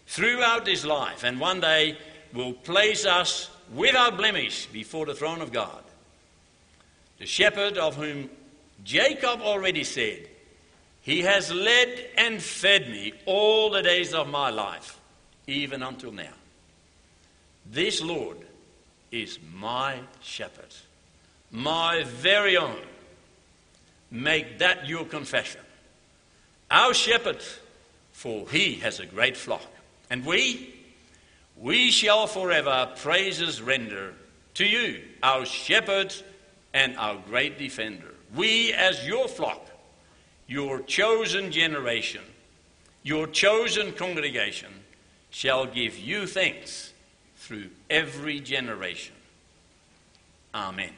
throughout 0.07 0.65
this 0.65 0.85
life, 0.85 1.23
and 1.23 1.39
one 1.39 1.59
day 1.59 1.97
will 2.33 2.53
place 2.53 3.05
us 3.05 3.49
without 3.73 4.17
blemish 4.17 4.65
before 4.67 5.05
the 5.05 5.15
throne 5.15 5.41
of 5.41 5.51
God. 5.51 5.83
The 7.19 7.25
shepherd 7.25 7.77
of 7.77 7.95
whom 7.95 8.29
Jacob 8.83 9.41
already 9.41 9.83
said, 9.83 10.27
He 11.01 11.21
has 11.21 11.51
led 11.51 12.09
and 12.17 12.41
fed 12.41 12.89
me 12.89 13.13
all 13.25 13.69
the 13.69 13.81
days 13.81 14.13
of 14.13 14.27
my 14.27 14.49
life, 14.49 14.99
even 15.47 15.83
until 15.83 16.11
now. 16.11 16.33
This 17.71 18.01
Lord 18.01 18.37
is 19.11 19.39
my 19.53 19.99
shepherd, 20.21 20.75
my 21.51 22.03
very 22.03 22.57
own 22.57 22.77
Make 24.13 24.59
that 24.59 24.87
your 24.87 25.05
confession. 25.05 25.61
Our 26.69 26.93
shepherd, 26.93 27.41
for 28.11 28.47
he 28.47 28.75
has 28.75 28.99
a 28.99 29.07
great 29.07 29.35
flock. 29.35 29.65
And 30.13 30.23
we, 30.27 30.71
we 31.57 31.89
shall 31.89 32.27
forever 32.27 32.91
praises 32.97 33.63
render 33.63 34.13
to 34.53 34.63
you, 34.63 35.01
our 35.23 35.43
shepherd 35.43 36.13
and 36.71 36.95
our 36.99 37.17
great 37.27 37.57
defender. 37.57 38.13
We, 38.35 38.73
as 38.73 39.07
your 39.07 39.27
flock, 39.27 39.67
your 40.45 40.81
chosen 40.81 41.51
generation, 41.51 42.21
your 43.01 43.25
chosen 43.25 43.91
congregation, 43.93 44.69
shall 45.31 45.65
give 45.65 45.97
you 45.97 46.27
thanks 46.27 46.93
through 47.37 47.71
every 47.89 48.39
generation. 48.39 49.15
Amen. 50.53 50.93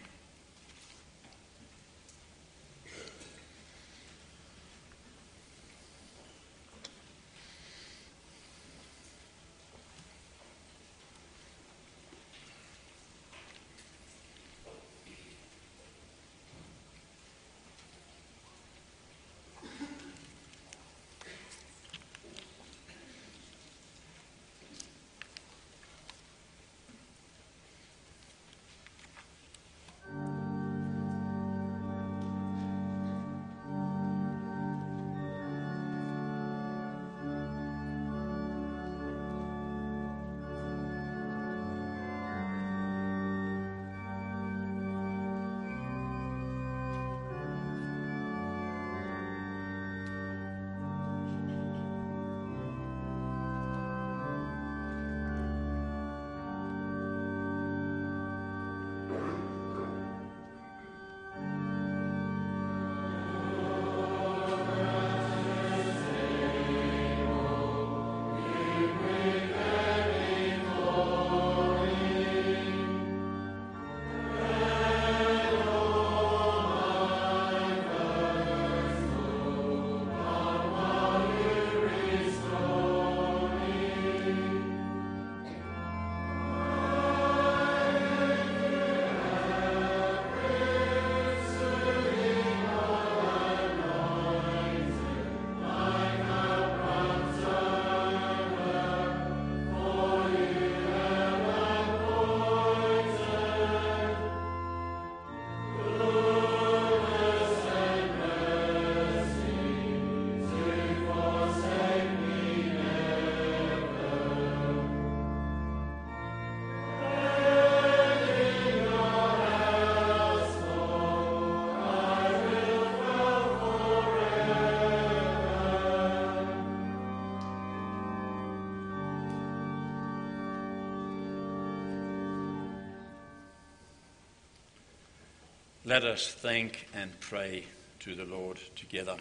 Let 135.87 136.03
us 136.03 136.33
thank 136.33 136.87
and 136.95 137.11
pray 137.19 137.65
to 137.99 138.15
the 138.15 138.25
Lord 138.25 138.57
together. 138.75 139.17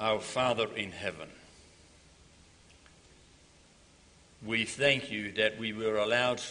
Our 0.00 0.18
Father 0.18 0.66
in 0.74 0.90
heaven, 0.90 1.28
we 4.44 4.64
thank 4.64 5.12
you 5.12 5.30
that 5.34 5.56
we 5.56 5.72
were 5.72 5.98
allowed 5.98 6.42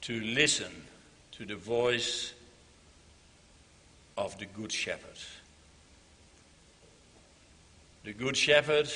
to 0.00 0.20
listen 0.22 0.72
to 1.32 1.44
the 1.44 1.56
voice 1.56 2.32
of 4.16 4.38
the 4.38 4.46
Good 4.46 4.72
Shepherd. 4.72 5.18
The 8.04 8.14
Good 8.14 8.38
Shepherd 8.38 8.90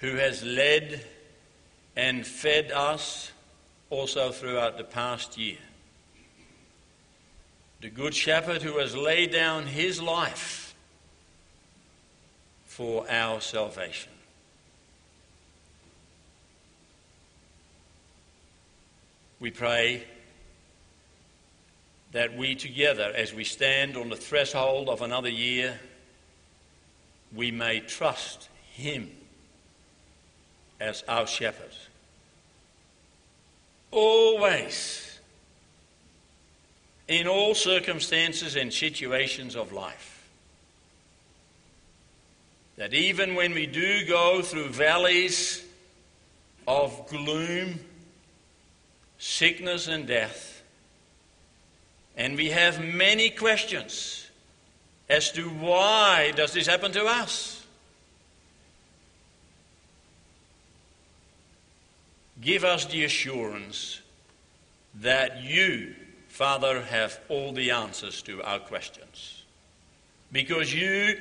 who 0.00 0.16
has 0.16 0.44
led 0.44 1.02
and 1.96 2.26
fed 2.26 2.70
us 2.70 3.32
also 3.92 4.32
throughout 4.32 4.78
the 4.78 4.84
past 4.84 5.36
year. 5.36 5.58
the 7.82 7.90
Good 7.90 8.14
Shepherd 8.14 8.62
who 8.62 8.78
has 8.78 8.96
laid 8.96 9.32
down 9.32 9.66
his 9.66 10.00
life 10.00 10.74
for 12.64 13.04
our 13.10 13.40
salvation. 13.40 14.12
We 19.40 19.50
pray 19.50 20.04
that 22.12 22.34
we 22.34 22.54
together, 22.54 23.12
as 23.14 23.34
we 23.34 23.44
stand 23.44 23.96
on 23.96 24.08
the 24.08 24.16
threshold 24.16 24.88
of 24.88 25.02
another 25.02 25.28
year, 25.28 25.78
we 27.34 27.50
may 27.50 27.80
trust 27.80 28.48
him 28.72 29.10
as 30.80 31.02
our 31.08 31.26
shepherd. 31.26 31.74
Always, 33.92 35.20
in 37.08 37.28
all 37.28 37.54
circumstances 37.54 38.56
and 38.56 38.72
situations 38.72 39.54
of 39.54 39.72
life. 39.72 40.28
That 42.76 42.94
even 42.94 43.34
when 43.34 43.54
we 43.54 43.66
do 43.66 44.06
go 44.06 44.40
through 44.42 44.68
valleys 44.70 45.62
of 46.66 47.06
gloom, 47.08 47.80
sickness, 49.18 49.88
and 49.88 50.06
death, 50.06 50.62
and 52.16 52.36
we 52.36 52.48
have 52.48 52.82
many 52.82 53.30
questions 53.30 54.26
as 55.08 55.30
to 55.32 55.42
why 55.42 56.32
does 56.34 56.54
this 56.54 56.66
happen 56.66 56.92
to 56.92 57.04
us? 57.04 57.61
Give 62.42 62.64
us 62.64 62.84
the 62.86 63.04
assurance 63.04 64.00
that 64.96 65.42
you, 65.42 65.94
Father, 66.28 66.82
have 66.82 67.18
all 67.28 67.52
the 67.52 67.70
answers 67.70 68.20
to 68.22 68.42
our 68.42 68.58
questions. 68.58 69.44
Because 70.32 70.74
you 70.74 71.18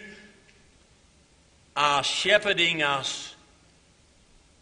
are 1.76 2.04
shepherding 2.04 2.82
us 2.82 3.36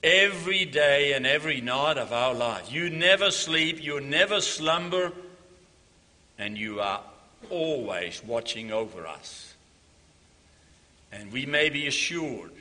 every 0.03 0.65
day 0.65 1.13
and 1.13 1.25
every 1.25 1.61
night 1.61 1.97
of 1.97 2.11
our 2.11 2.33
life. 2.33 2.71
You 2.71 2.89
never 2.89 3.31
sleep, 3.31 3.83
you 3.83 3.99
never 4.01 4.41
slumber, 4.41 5.11
and 6.37 6.57
you 6.57 6.81
are 6.81 7.01
always 7.49 8.21
watching 8.25 8.71
over 8.71 9.07
us. 9.07 9.53
And 11.11 11.31
we 11.31 11.45
may 11.45 11.69
be 11.69 11.87
assured 11.87 12.51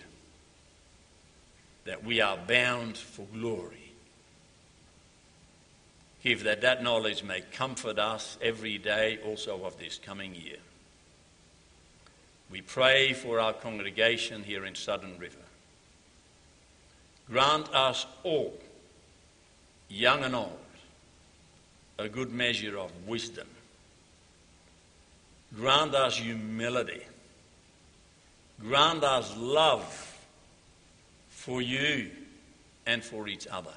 that 1.85 2.05
we 2.05 2.21
are 2.21 2.37
bound 2.37 2.97
for 2.97 3.27
glory. 3.33 3.78
That 6.35 6.61
that 6.61 6.83
knowledge 6.83 7.23
may 7.25 7.41
comfort 7.41 7.99
us 7.99 8.37
every 8.43 8.77
day 8.77 9.19
also 9.25 9.65
of 9.65 9.79
this 9.79 9.99
coming 9.99 10.35
year. 10.35 10.59
We 12.51 12.61
pray 12.61 13.15
for 13.15 13.41
our 13.41 13.55
congregation 13.55 14.43
here 14.43 14.67
in 14.67 14.75
Southern 14.75 15.19
River. 15.19 15.39
Grant 17.31 17.75
us 17.75 18.07
all, 18.25 18.53
young 19.89 20.23
and 20.23 20.35
old, 20.35 20.59
a 21.99 22.11
good 22.11 22.31
measure 22.31 22.79
of 22.79 22.93
wisdom. 23.07 23.49
Grant 25.57 25.95
us 25.95 26.19
humility. 26.19 27.05
Grant 28.61 29.03
us 29.03 29.35
love 29.37 30.19
for 31.31 31.63
you 31.63 32.11
and 32.87 33.03
for 33.03 33.29
each 33.29 33.47
other. 33.47 33.75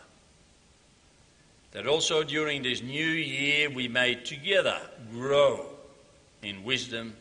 That 1.72 1.88
also 1.88 2.24
during 2.24 2.64
this 2.64 2.82
new 2.82 3.06
year 3.08 3.70
we 3.70 3.88
may 3.88 4.16
together 4.16 4.78
grow 5.12 5.66
in 6.44 6.64
wisdom, 6.64 7.16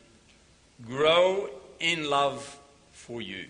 grow 0.85 1.49
in 1.79 2.09
love 2.11 2.59
for 2.93 3.23
you. 3.23 3.47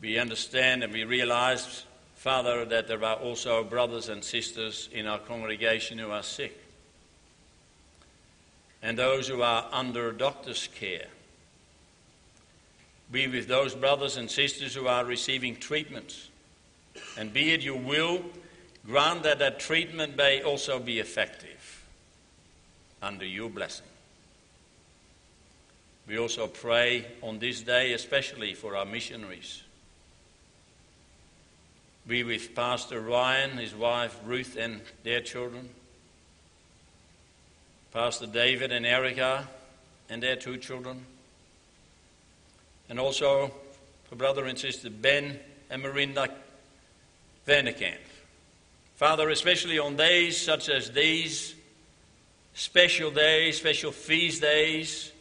We 0.00 0.18
understand 0.18 0.82
and 0.82 0.92
we 0.92 1.04
realize, 1.04 1.84
Father, 2.16 2.64
that 2.64 2.88
there 2.88 3.04
are 3.04 3.16
also 3.16 3.64
brothers 3.64 4.08
and 4.08 4.22
sisters 4.22 4.88
in 4.92 5.06
our 5.06 5.18
congregation 5.18 5.98
who 5.98 6.10
are 6.10 6.22
sick 6.22 6.62
and 8.82 8.98
those 8.98 9.28
who 9.28 9.42
are 9.42 9.66
under 9.70 10.10
doctor's 10.10 10.68
care. 10.74 11.06
Be 13.10 13.28
with 13.28 13.46
those 13.46 13.74
brothers 13.74 14.16
and 14.16 14.30
sisters 14.30 14.74
who 14.74 14.88
are 14.88 15.04
receiving 15.04 15.56
treatments. 15.56 16.28
And 17.16 17.32
be 17.32 17.52
it 17.52 17.62
your 17.62 17.78
will, 17.78 18.22
grant 18.86 19.22
that 19.24 19.38
that 19.40 19.60
treatment 19.60 20.16
may 20.16 20.42
also 20.42 20.78
be 20.78 20.98
effective 20.98 21.84
under 23.00 23.24
your 23.24 23.50
blessing. 23.50 23.86
We 26.06 26.18
also 26.18 26.46
pray 26.46 27.06
on 27.22 27.38
this 27.38 27.60
day, 27.60 27.92
especially 27.92 28.54
for 28.54 28.76
our 28.76 28.84
missionaries 28.84 29.62
be 32.06 32.24
with 32.24 32.54
Pastor 32.54 33.00
Ryan, 33.00 33.58
his 33.58 33.74
wife 33.74 34.18
Ruth, 34.24 34.56
and 34.58 34.80
their 35.04 35.20
children. 35.20 35.68
Pastor 37.92 38.26
David 38.26 38.72
and 38.72 38.84
Erica 38.84 39.48
and 40.08 40.22
their 40.22 40.36
two 40.36 40.56
children. 40.56 41.04
And 42.88 42.98
also 42.98 43.52
for 44.04 44.16
brother 44.16 44.46
and 44.46 44.58
sister 44.58 44.90
Ben 44.90 45.38
and 45.70 45.82
Marinda 45.82 46.28
Vanderkamp. 47.46 47.98
Father, 48.96 49.30
especially 49.30 49.78
on 49.78 49.96
days 49.96 50.40
such 50.40 50.68
as 50.68 50.90
these, 50.90 51.54
special 52.54 53.10
days, 53.10 53.56
special 53.56 53.92
feast 53.92 54.40
days, 54.40 55.12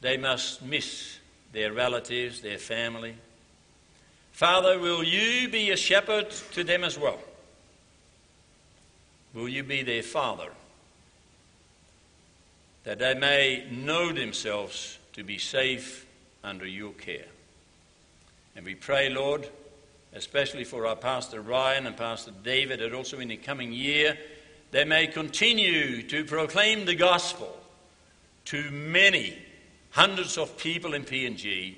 they 0.00 0.16
must 0.16 0.62
miss 0.62 1.18
their 1.52 1.72
relatives, 1.72 2.40
their 2.40 2.58
family. 2.58 3.16
Father, 4.32 4.78
will 4.78 5.02
you 5.02 5.48
be 5.48 5.70
a 5.70 5.76
shepherd 5.76 6.30
to 6.52 6.64
them 6.64 6.84
as 6.84 6.98
well? 6.98 7.18
Will 9.34 9.48
you 9.48 9.62
be 9.62 9.82
their 9.82 10.02
father? 10.02 10.50
That 12.84 12.98
they 12.98 13.14
may 13.14 13.66
know 13.70 14.12
themselves 14.12 14.98
to 15.12 15.22
be 15.22 15.38
safe 15.38 16.06
under 16.42 16.66
your 16.66 16.92
care. 16.92 17.26
And 18.56 18.64
we 18.64 18.74
pray, 18.74 19.10
Lord, 19.10 19.48
especially 20.12 20.64
for 20.64 20.86
our 20.86 20.96
Pastor 20.96 21.40
Ryan 21.40 21.86
and 21.86 21.96
Pastor 21.96 22.32
David, 22.42 22.80
that 22.80 22.94
also 22.94 23.20
in 23.20 23.28
the 23.28 23.36
coming 23.36 23.72
year 23.72 24.18
they 24.70 24.84
may 24.84 25.06
continue 25.06 26.02
to 26.02 26.24
proclaim 26.24 26.84
the 26.84 26.94
gospel 26.94 27.56
to 28.46 28.70
many 28.70 29.36
hundreds 29.90 30.38
of 30.38 30.56
people 30.56 30.94
in 30.94 31.04
PNG 31.04 31.76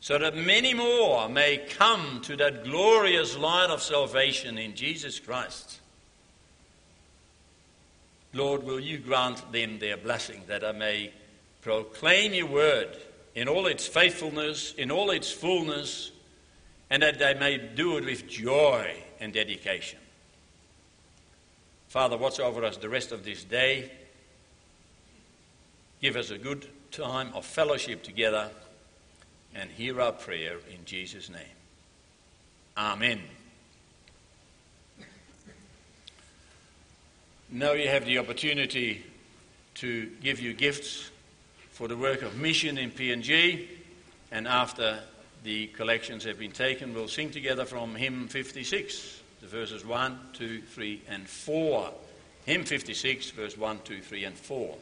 so 0.00 0.18
that 0.18 0.36
many 0.36 0.74
more 0.74 1.28
may 1.28 1.58
come 1.68 2.20
to 2.22 2.36
that 2.36 2.64
glorious 2.64 3.36
light 3.36 3.68
of 3.68 3.82
salvation 3.82 4.56
in 4.56 4.74
Jesus 4.74 5.18
Christ. 5.18 5.80
Lord, 8.32 8.62
will 8.62 8.80
you 8.80 8.98
grant 8.98 9.50
them 9.52 9.78
their 9.78 9.96
blessing 9.96 10.42
that 10.46 10.64
I 10.64 10.72
may 10.72 11.12
proclaim 11.62 12.32
your 12.32 12.46
word 12.46 12.96
in 13.34 13.48
all 13.48 13.66
its 13.66 13.86
faithfulness, 13.86 14.74
in 14.74 14.90
all 14.90 15.10
its 15.10 15.30
fullness, 15.30 16.12
and 16.90 17.02
that 17.02 17.18
they 17.18 17.34
may 17.34 17.58
do 17.58 17.96
it 17.96 18.04
with 18.04 18.28
joy 18.28 18.96
and 19.20 19.32
dedication. 19.32 19.98
Father, 21.88 22.16
watch 22.16 22.40
over 22.40 22.64
us 22.64 22.76
the 22.76 22.88
rest 22.88 23.12
of 23.12 23.24
this 23.24 23.44
day. 23.44 23.90
Give 26.00 26.16
us 26.16 26.30
a 26.30 26.38
good 26.38 26.68
time 26.90 27.32
of 27.34 27.44
fellowship 27.44 28.02
together 28.02 28.50
and 29.54 29.70
hear 29.70 30.00
our 30.00 30.12
prayer 30.12 30.58
in 30.70 30.84
Jesus' 30.84 31.30
name. 31.30 31.40
Amen. 32.76 33.20
Now 37.50 37.72
you 37.72 37.88
have 37.88 38.04
the 38.04 38.18
opportunity 38.18 39.04
to 39.76 40.10
give 40.22 40.38
you 40.38 40.52
gifts 40.52 41.10
for 41.70 41.88
the 41.88 41.96
work 41.96 42.22
of 42.22 42.36
mission 42.36 42.76
in 42.76 42.90
PNG, 42.90 43.66
and 44.30 44.46
after 44.46 45.00
the 45.42 45.68
collections 45.68 46.24
have 46.24 46.38
been 46.38 46.52
taken, 46.52 46.94
we'll 46.94 47.08
sing 47.08 47.30
together 47.30 47.64
from 47.64 47.94
hymn 47.94 48.28
56, 48.28 49.22
the 49.40 49.46
verses 49.46 49.84
1, 49.84 50.18
2, 50.32 50.62
3, 50.62 51.02
and 51.08 51.28
4. 51.28 51.92
Hymn 52.46 52.64
56, 52.64 53.30
verse 53.30 53.56
1, 53.56 53.80
2, 53.84 54.00
3, 54.00 54.24
and 54.24 54.36
4. 54.36 54.76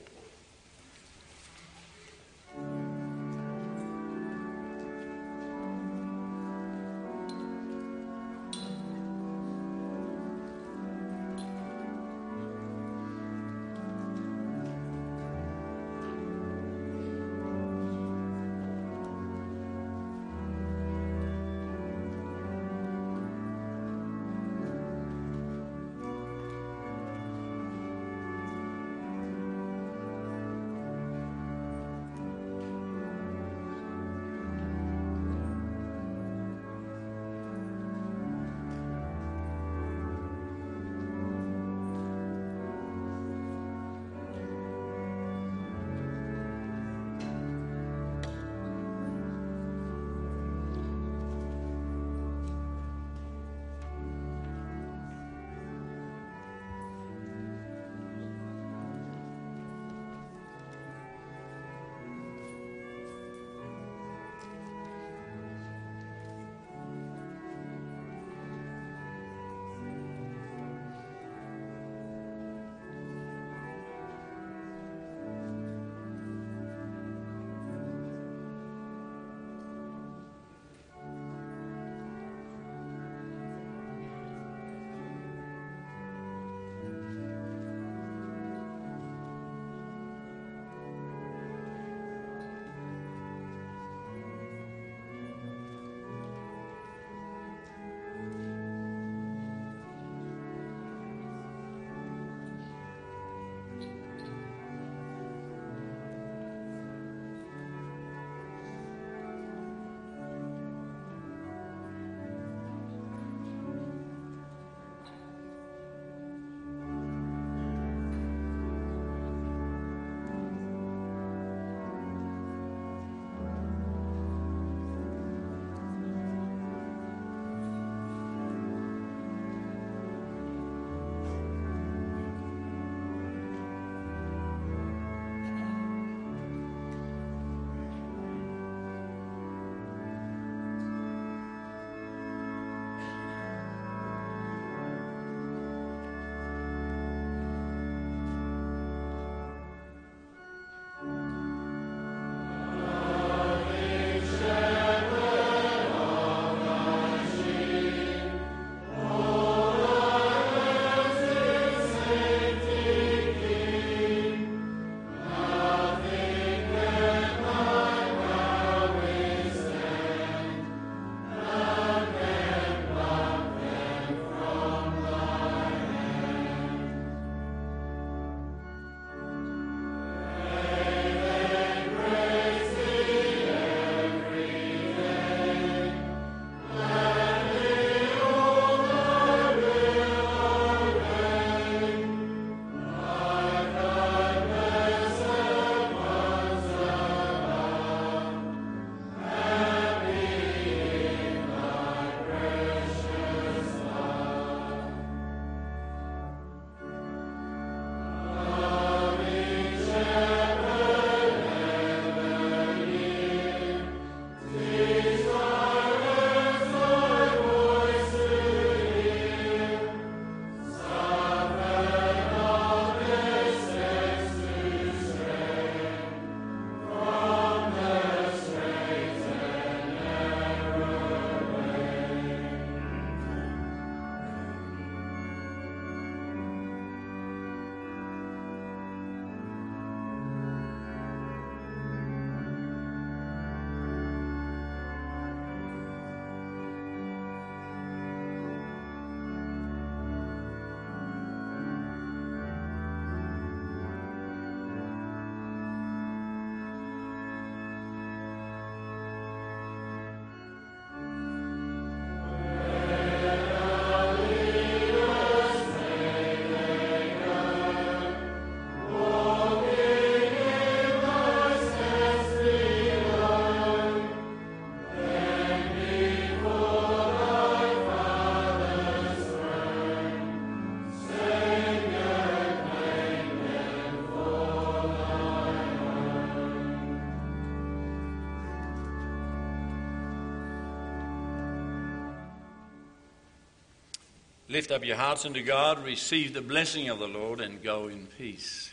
Lift 294.56 294.70
up 294.70 294.86
your 294.86 294.96
hearts 294.96 295.26
unto 295.26 295.42
God, 295.42 295.84
receive 295.84 296.32
the 296.32 296.40
blessing 296.40 296.88
of 296.88 296.98
the 296.98 297.06
Lord, 297.06 297.42
and 297.42 297.62
go 297.62 297.88
in 297.88 298.06
peace. 298.06 298.72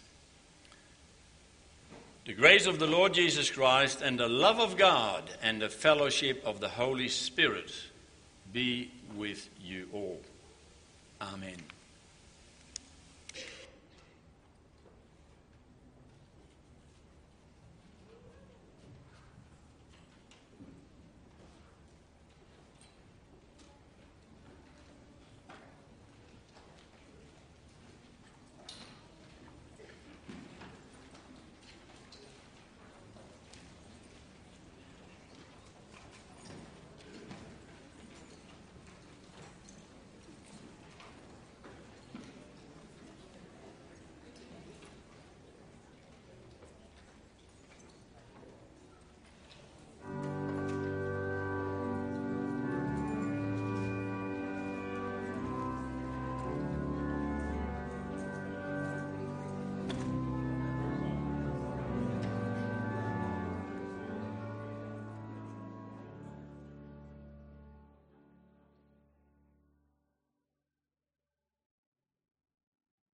The 2.23 2.31
grace 2.31 2.67
of 2.67 2.79
the 2.79 2.88
Lord 2.88 3.13
Jesus 3.13 3.51
Christ 3.51 4.01
and 4.01 4.17
the 4.17 4.29
love 4.29 4.61
of 4.61 4.77
God 4.77 5.29
and 5.41 5.61
the 5.61 5.67
fellowship 5.67 6.41
of 6.45 6.61
the 6.61 6.69
Holy 6.69 7.09
Spirit 7.09 7.69
be 8.53 8.91
with 9.17 9.49
you 9.61 9.89
all. 9.91 10.21
Amen. 11.19 11.57